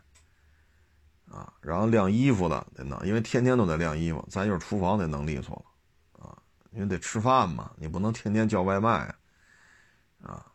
[1.30, 1.52] 啊。
[1.60, 4.24] 然后晾衣服的得弄，因为天天都得晾衣服。
[4.30, 6.38] 再就是厨房得弄利索了啊，
[6.70, 9.14] 因为得吃饭嘛，你不能天天叫外卖
[10.22, 10.46] 啊。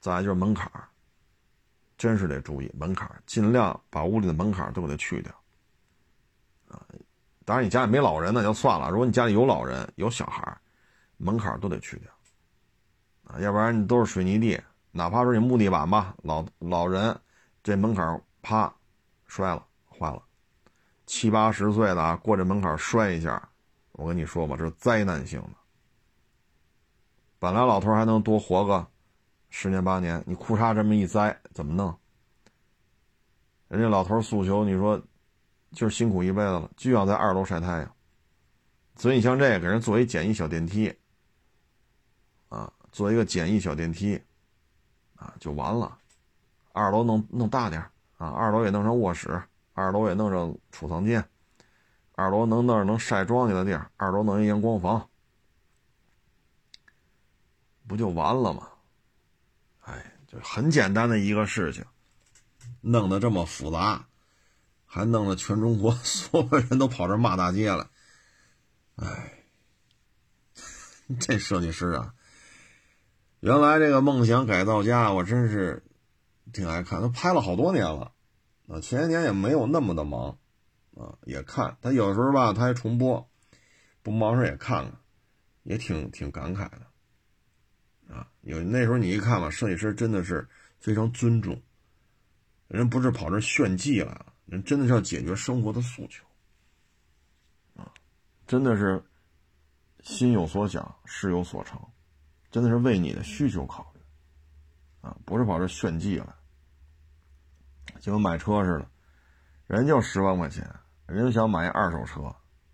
[0.00, 0.70] 再就是门槛
[1.96, 5.32] 真是得注意门槛尽量把屋里的门槛都给它去掉
[6.68, 6.86] 啊。
[7.44, 10.56] 当然，你家里没老人那就算了，如果你家里有老人、有小孩，
[11.16, 12.12] 门槛都得去掉。
[13.24, 14.62] 啊，要不然你都是水泥地，
[14.92, 17.18] 哪怕是你木地板吧，老老人
[17.68, 18.74] 这门槛啪
[19.26, 20.22] 摔了坏了，
[21.04, 23.46] 七八十岁的啊，过这门槛摔一下，
[23.92, 25.50] 我跟你说吧，这是灾难性的。
[27.38, 28.86] 本来老头还能多活个
[29.50, 31.94] 十年八年，你裤衩这么一栽，怎么弄？
[33.68, 34.98] 人家老头诉求，你说
[35.72, 37.96] 就是辛苦一辈子了，就要在二楼晒太阳，
[38.96, 40.90] 所以你像这个给人做一简易小电梯，
[42.48, 42.72] 啊。
[42.90, 44.18] 做一个简易小电梯，
[45.16, 45.97] 啊，就完了。
[46.78, 47.82] 二楼弄弄大点
[48.18, 49.42] 啊，二楼也弄成卧室，
[49.74, 51.28] 二楼也弄成储藏间，
[52.14, 55.08] 二楼能那能晒庄稼的地儿，二楼弄一阳光房，
[57.88, 58.68] 不就完了吗？
[59.80, 61.84] 哎，就很简单的一个事情，
[62.80, 64.06] 弄得这么复杂，
[64.86, 67.90] 还弄得全中国 所有人都跑这骂大街了。
[68.96, 69.42] 哎，
[71.18, 72.14] 这设计师啊！
[73.40, 75.82] 原来这个梦想改造家，我真是
[76.52, 78.12] 挺爱看，他拍了好多年了，
[78.68, 80.38] 啊，前些年也没有那么的忙，
[80.96, 81.76] 啊，也看。
[81.80, 83.28] 他有时候吧，他还重播，
[84.02, 85.00] 不忙时也看看，
[85.62, 91.60] 也挺挺感慨的，啊，有那时候你一看吧，设计师真的是非常尊重，
[92.66, 96.24] 人不是跑这炫技了，人真的是要解决生活的诉求，
[97.76, 97.92] 啊，
[98.46, 99.02] 真的是
[100.02, 101.80] 心有所想，事有所成。
[102.50, 104.00] 真的是为你的需求考虑，
[105.02, 106.26] 啊，不是跑这炫技来，
[108.00, 108.86] 就跟买车似的，
[109.66, 110.68] 人就十万块钱，
[111.06, 112.22] 人就想买一二手车，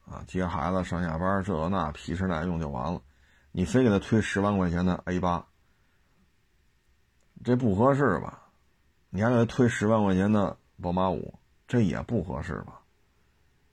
[0.07, 3.01] 啊，接孩子上下班这那皮实耐用就完了，
[3.53, 5.47] 你非给他推十万块钱的 A 八，
[7.43, 8.43] 这不合适吧？
[9.11, 11.35] 你还给他推十万块钱的宝马五，
[11.67, 12.81] 这也不合适吧？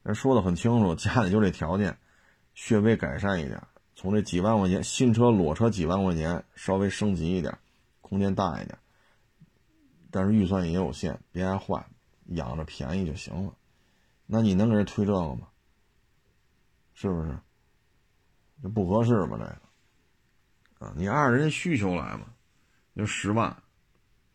[0.04, 1.97] 人说的很清楚，家里就这条件，
[2.70, 3.62] 略微改善一点。
[3.93, 7.56] 从这几万块钱新车裸车几万块钱稍微升级一点，
[8.02, 8.78] 空间大一点，
[10.12, 11.84] 但是预算也有限，别爱坏，
[12.26, 13.55] 养着便宜就行了。
[14.26, 15.47] 那你能给人推这个吗？
[16.93, 17.39] 是不是？
[18.62, 19.38] 这不合适吧？
[19.38, 22.28] 这个啊，你按人家需求来嘛，
[22.95, 23.55] 就十万，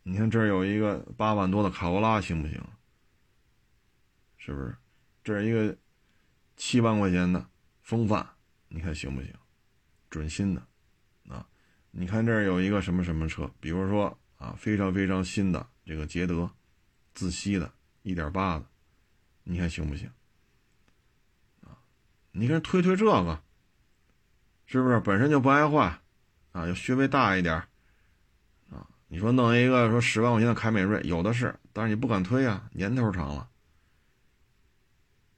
[0.03, 2.61] 你看这儿有一个八万多的卡罗拉行不行？
[4.37, 4.77] 是不是？
[5.23, 5.77] 这是一个
[6.57, 7.45] 七万块钱的
[7.83, 8.27] 风范，
[8.69, 9.33] 你看行不行？
[10.09, 10.67] 准新的，
[11.29, 11.47] 啊，
[11.91, 14.17] 你看这儿有一个什么什么车，比如说
[14.47, 16.49] 啊，非常非常新的这个捷德，
[17.15, 17.69] 自吸的
[18.05, 18.65] 1.8的，
[19.43, 20.09] 你看行不行？
[21.65, 21.75] 啊，
[22.31, 23.41] 你看推推这个，
[24.67, 25.99] 是不是本身就不爱坏，
[26.53, 27.57] 啊，要稍微大一点，
[28.71, 33.49] 啊，你说弄一个说十万块钱的凯美瑞，有的是，但是你不敢推啊，年头长了。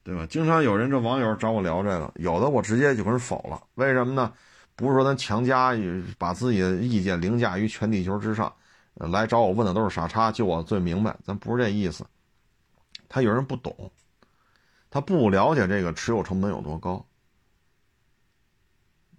[0.02, 0.26] 对吧？
[0.26, 3.62] 经常有人这网友找我聊这个，有的我直接就跟人否了。
[3.74, 4.34] 为什么呢？
[4.74, 8.54] 不是说咱强加于把自己的意见凌驾于全地球之上，
[8.98, 12.04] 来找我问的都是傻叉，就我最明白，咱不是这意思。
[13.08, 13.90] 他有人不懂，
[14.90, 17.06] 他不了解这个持有成本有多高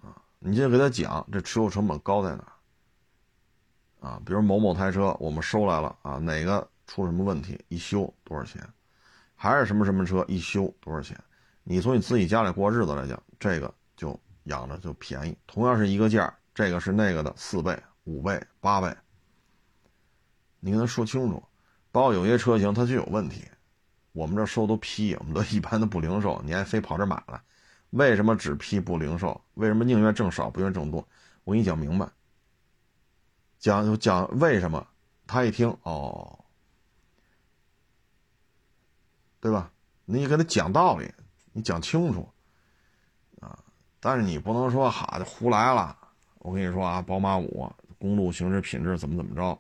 [0.02, 0.22] 啊！
[0.40, 4.22] 你就给他讲这持有成本高在哪啊？
[4.26, 8.62] 比如某某台车我们收来了啊，哪个出什么问题，一修多少钱？
[9.34, 11.18] 还是什么什么车一修多少钱？
[11.64, 15.38] 你从你自己家里过日子来讲，这个就养着就便宜。
[15.48, 18.94] 同样是一个价，这个是那个的四倍、五倍、八倍。
[20.60, 21.44] 你跟他说清楚，
[21.92, 23.46] 包括有些车型它就有问题，
[24.12, 27.42] 我们这收都批，我们都 一般的不零售，你还非跑这买来，
[27.92, 29.42] 为什么只批不零售？
[29.56, 31.08] 为什么宁愿挣少不愿挣多？
[31.44, 32.08] 我给你讲明白，
[33.60, 34.86] 讲就讲为什么？
[35.26, 36.40] 他一听哦。
[39.42, 39.72] 对吧？
[40.04, 41.10] 你给他讲道理，
[41.54, 42.28] 你讲清楚，
[43.40, 43.58] 啊！
[44.02, 45.96] 但是你不能说哈就胡来了。
[46.40, 49.58] 我跟你说啊，宝马五公路行驶品质怎么怎么着，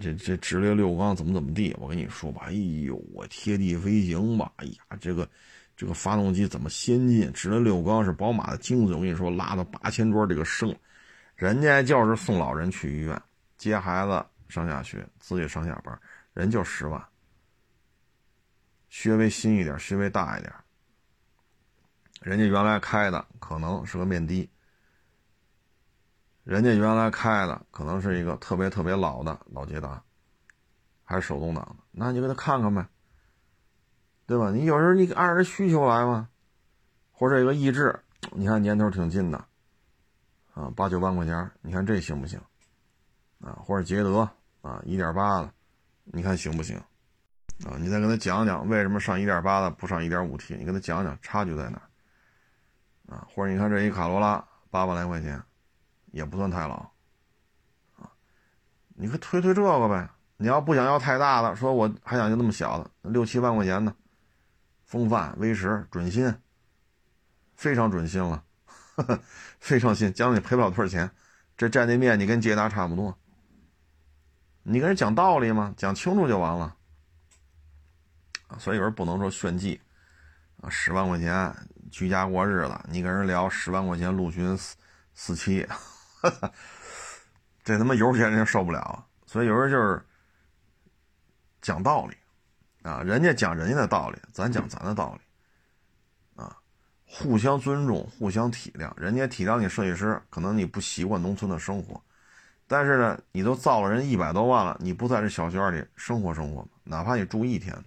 [0.00, 1.74] 这这直列六缸怎么怎么地？
[1.78, 5.28] 我跟你说吧，哎呦，我贴地飞行吧，哎呀，这个
[5.76, 7.30] 这个发动机怎么先进？
[7.32, 8.94] 直列六缸是宝马的精髓。
[8.94, 10.74] 我跟你说，拉到八千桌这个升，
[11.36, 13.20] 人家就是送老人去医院，
[13.58, 15.98] 接孩子上下学，自己上下班，
[16.32, 17.02] 人就十万。
[18.88, 20.52] 稍微新一点，稍微大一点。
[22.20, 24.48] 人家原来开的可能是个面的，
[26.44, 30.02] 人家原来开的可能是一个特别特别老的老捷达，
[31.04, 32.86] 还是手动挡的，那你给他看看呗，
[34.26, 34.50] 对吧？
[34.50, 36.28] 你有时候你按人需求来嘛，
[37.12, 37.96] 或者一个逸致，
[38.32, 39.44] 你看年头挺近的，
[40.54, 42.40] 啊，八九万块钱，你看这行不行？
[43.40, 44.28] 啊，或者捷德
[44.62, 45.52] 啊，一点八的，
[46.04, 46.76] 你看行不行？
[47.64, 51.80] 啊，你再跟他讲讲为什么上1.8的不上 1.5T，你跟他讲讲差距在哪
[53.08, 53.24] 啊？
[53.30, 55.40] 或者你看这一卡罗拉八万来块钱，
[56.12, 56.76] 也不算太老，
[57.96, 58.08] 啊，
[58.94, 60.08] 你可推推这个呗。
[60.36, 63.94] 你要不想要太大的，说我还想要那么小的，六七万块钱的，
[64.84, 66.34] 风范、威驰准新，
[67.54, 68.42] 非常准新了，
[69.60, 71.08] 非常新，将来你赔不了多少钱，
[71.56, 73.16] 这占地面积跟捷达差不多。
[74.64, 76.76] 你跟人讲道理嘛，讲清楚就完了。
[78.58, 79.80] 所以有人不能说炫技，
[80.60, 81.54] 啊，十万块钱
[81.90, 84.76] 居家过日子，你跟人聊十万块钱陆巡四
[85.14, 85.64] 四七，
[86.22, 86.52] 哈 哈
[87.64, 89.06] 这他妈油钱人家受不了。
[89.26, 90.04] 所以有时候就是
[91.60, 92.16] 讲道理，
[92.82, 96.56] 啊，人家讲人家的道理，咱讲咱的道理，啊，
[97.06, 98.92] 互相尊重，互相体谅。
[98.96, 102.02] 人家体谅你设计师，可能你不习惯农村的生活，
[102.66, 106.68] 但是呢，你都造了人一百多万了，你不在这小圈里生活生活吗？
[106.84, 107.84] 哪怕你住一天呢？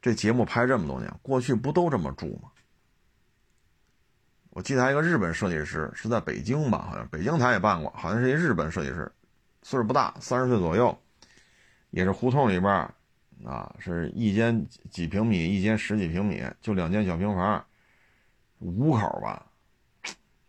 [0.00, 2.50] 这节目拍这么多年，过去不都这么住吗？
[4.54, 9.10] 我记得还有一个日本设计师是在北京吧，好像北京台也办过，好像是一日本设计师，
[9.62, 10.96] 岁数不大，三十岁左右，
[11.90, 12.72] 也是胡同里边
[13.44, 17.64] 啊，是一间几平米，一间十几平米，就两间小平房，
[18.60, 19.44] 五口吧。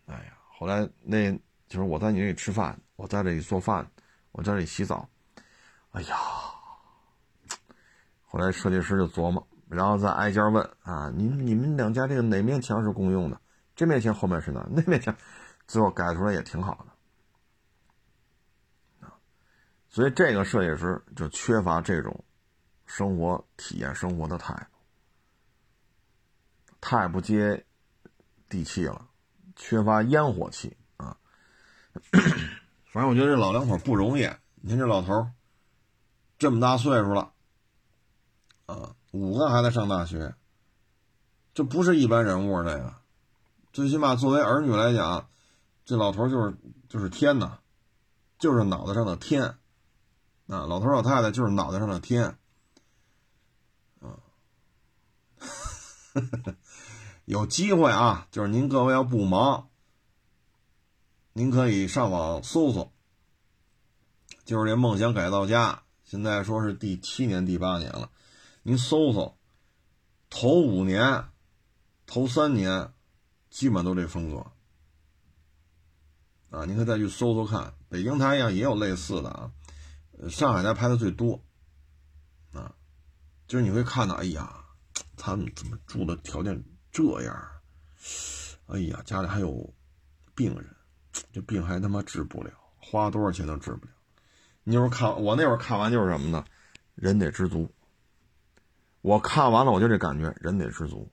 [0.06, 1.32] 哎呀，后来那
[1.68, 3.86] 就是我在你这里吃饭，我在这里做饭，
[4.34, 5.10] 我在这里洗澡，
[5.93, 6.16] 哎呀。
[8.22, 13.41] 后来设计师就琢磨，然后再挨家问啊，你你们两家这个哪面墙是共用的？
[13.76, 14.65] 这面墙后面是哪？
[14.71, 15.15] 那面墙，
[15.67, 16.86] 最后改出来也挺好
[19.01, 19.13] 的啊。
[19.89, 22.23] 所以这个设计师就缺乏这种
[22.86, 24.65] 生活体验生活的态度，
[26.80, 27.65] 太不接
[28.47, 29.07] 地气了，
[29.55, 31.17] 缺乏烟火气啊。
[32.91, 34.30] 反正我觉得这老两口不容易。
[34.55, 35.30] 你看这老头
[36.38, 37.34] 这么大岁数了。
[38.67, 40.34] 啊，五个孩子上大学，
[41.53, 42.63] 这不是一般人物。
[42.63, 42.95] 这个，
[43.76, 45.28] 最起码作为儿女来讲，
[45.84, 46.55] 这老头就是
[46.88, 47.59] 就是天呐，
[48.39, 49.43] 就是脑袋上的天。
[50.47, 52.38] 啊，老头老太太就是脑袋上的天。
[53.99, 54.15] 啊，
[57.26, 59.67] 有机会啊，就是您各位要不忙，
[61.34, 62.93] 您可以上网搜搜，
[64.45, 68.09] 就是这梦想改造家，现在说是第七年、第八年了。
[68.63, 69.36] 您搜搜，
[70.30, 71.26] 头五年、
[72.05, 72.93] 头三年，
[73.56, 74.45] 基本都这风格
[76.49, 79.49] 啊，你可以再去搜搜看，北京台上也有类似的啊，
[80.30, 81.41] 上海台拍的最多
[82.51, 82.76] 啊，
[83.47, 84.53] 就是你会看到，哎呀，
[85.16, 87.34] 他们怎么住的条件这样？
[88.66, 89.74] 哎呀，家里还有
[90.36, 90.76] 病人，
[91.32, 93.93] 这病还他妈治不了，花多少钱都治不了。
[94.66, 96.43] 你说看我那会儿看完就是什么呢？
[96.95, 97.74] 人得知足。
[98.99, 101.10] 我看完了，我就这感觉，人得知足。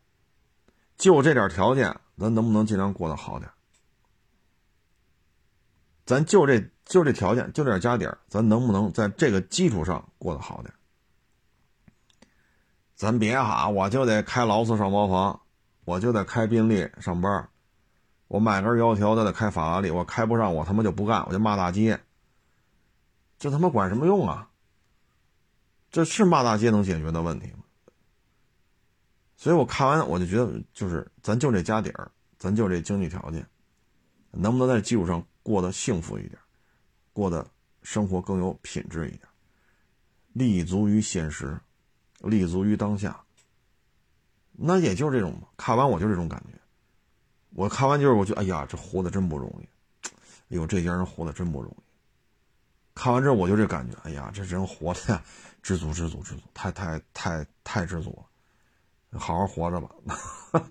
[0.97, 3.51] 就这点条件，咱能不能尽量过得好点？
[6.05, 10.75] 咱就这就这条件，就这点家底儿，咱能不能在这个基础上过得好点？
[12.95, 15.41] 咱别哈，我就得开劳斯上茅房，
[15.85, 17.49] 我就得开宾利上班，
[18.29, 22.01] 我买根油条，都得开法拉利，我开不上，我他妈就不干，我就骂大街。
[23.39, 24.51] 这他妈管什么用啊？
[25.91, 27.62] 这是骂大街能解决的问题吗？
[29.43, 33.45] 所以我看完我就觉得，就是咱就这家底儿，咱就这经济条件，
[34.31, 36.39] 能不能在基础上过得幸福一点，
[37.13, 37.45] 过得
[37.83, 39.23] 生活更有品质一点，
[40.33, 41.59] 立足于现实，
[42.21, 43.21] 立足于当下。
[44.53, 46.57] 那也就是这种看完我就这种感觉，
[47.51, 49.65] 我看完就是我觉得，哎呀，这活的真不容易，
[50.07, 50.11] 哎
[50.51, 51.83] 呦，这家人活的真不容易。
[52.95, 55.21] 看完之后我就这感觉，哎呀，这人活的呀，
[55.65, 58.27] 知足知足知足，太太太太知足了，
[59.19, 59.91] 好好活着吧。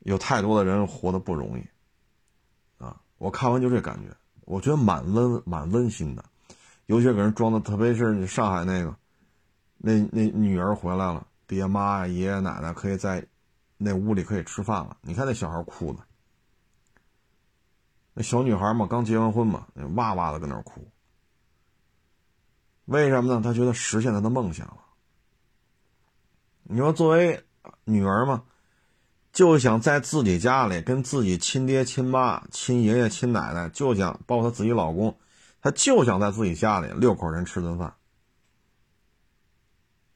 [0.00, 4.16] 有太多的人活得不容易，啊，我看完就这感觉，
[4.46, 6.24] 我觉得蛮温蛮温馨的，
[6.86, 8.96] 有些给人装的，特别是上海那个，
[9.76, 13.26] 那那女儿回来了，爹妈爷爷奶奶可以在
[13.76, 16.00] 那屋里可以吃饭了，你看那小孩哭的，
[18.14, 19.66] 那小女孩嘛刚结完婚嘛，
[19.96, 20.90] 哇哇的跟那哭。
[22.86, 23.40] 为什么呢？
[23.44, 24.78] 他觉得实现他的梦想了。
[26.62, 27.44] 你说，作为
[27.84, 28.44] 女儿嘛，
[29.32, 35.18] 就想在自己家里跟自己亲爹、亲妈、亲爷爷、亲奶奶，就想包括她自己老公，
[35.60, 37.94] 她就想在自己家里六口人吃顿饭。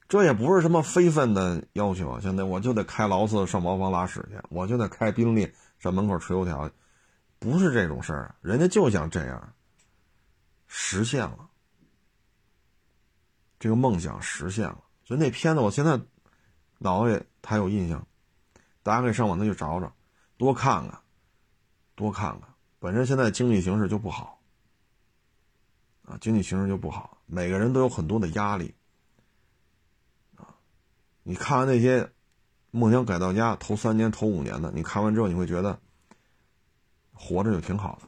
[0.07, 2.19] 这也不是什么非分的要求啊！
[2.21, 6.69] 现在我就得开劳斯上茅房拉屎去，我就得开宾利上门口吃油条，
[7.39, 8.35] 不是这种事儿。
[8.41, 9.53] 人家就想这样，
[10.67, 11.49] 实现了。
[13.57, 15.99] 这个梦想实现了，所以那片子我现在
[16.77, 18.05] 脑子里还有印象，
[18.83, 19.91] 大家可以上网再去找找，
[20.37, 20.99] 多看看，
[21.95, 22.49] 多看看。
[22.79, 24.39] 本身现在经济形势就不好，
[26.03, 28.75] 啊，经济形势就不好，每个人都有很多的压力，
[30.35, 30.55] 啊，
[31.23, 32.03] 你看完那些
[32.71, 35.79] 《梦想改造家》头三年、头五年的，你看完之后你会觉得
[37.13, 37.99] 活着就挺好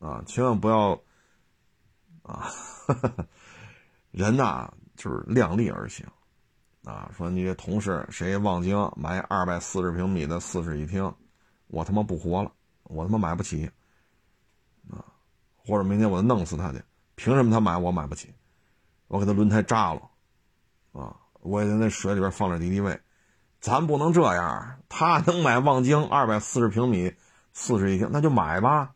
[0.00, 1.00] 的，啊，千万不要，
[2.22, 2.50] 啊。
[4.12, 6.06] 人呐，就是量力而行，
[6.86, 11.12] 啊，说你这同事谁望京买二百四十平米的四室一厅，
[11.66, 12.52] 我他妈不活了，
[12.84, 13.68] 我他妈买不起，
[14.88, 15.02] 啊，
[15.56, 16.80] 或者明天我弄死他去，
[17.16, 18.32] 凭什么他买我买不起？
[19.08, 20.02] 我给他轮胎扎了，
[20.92, 23.00] 啊，我也在那水里边放点敌敌畏，
[23.60, 27.12] 咱不能这样，他能买望京二百四十平米
[27.52, 28.94] 四室一厅，那就买吧，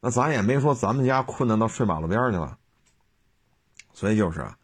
[0.00, 2.58] 那咱也没说咱们家困难到睡马路边去了。
[3.94, 4.58] 所以就是啊，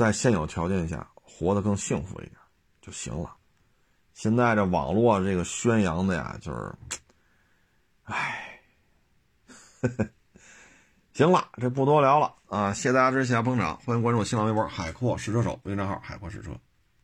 [0.00, 2.36] 在现有条件下活得更幸福一点
[2.80, 3.36] 就行了。
[4.14, 6.74] 现在这网络这个宣扬的呀，就是，
[8.04, 8.62] 哎，
[11.12, 12.72] 行了，这不多聊了啊！
[12.72, 16.50] 谢谢大家支持，谢谢捧场，欢迎关注新浪微博“海阔试车手”微信账号“海阔试车”。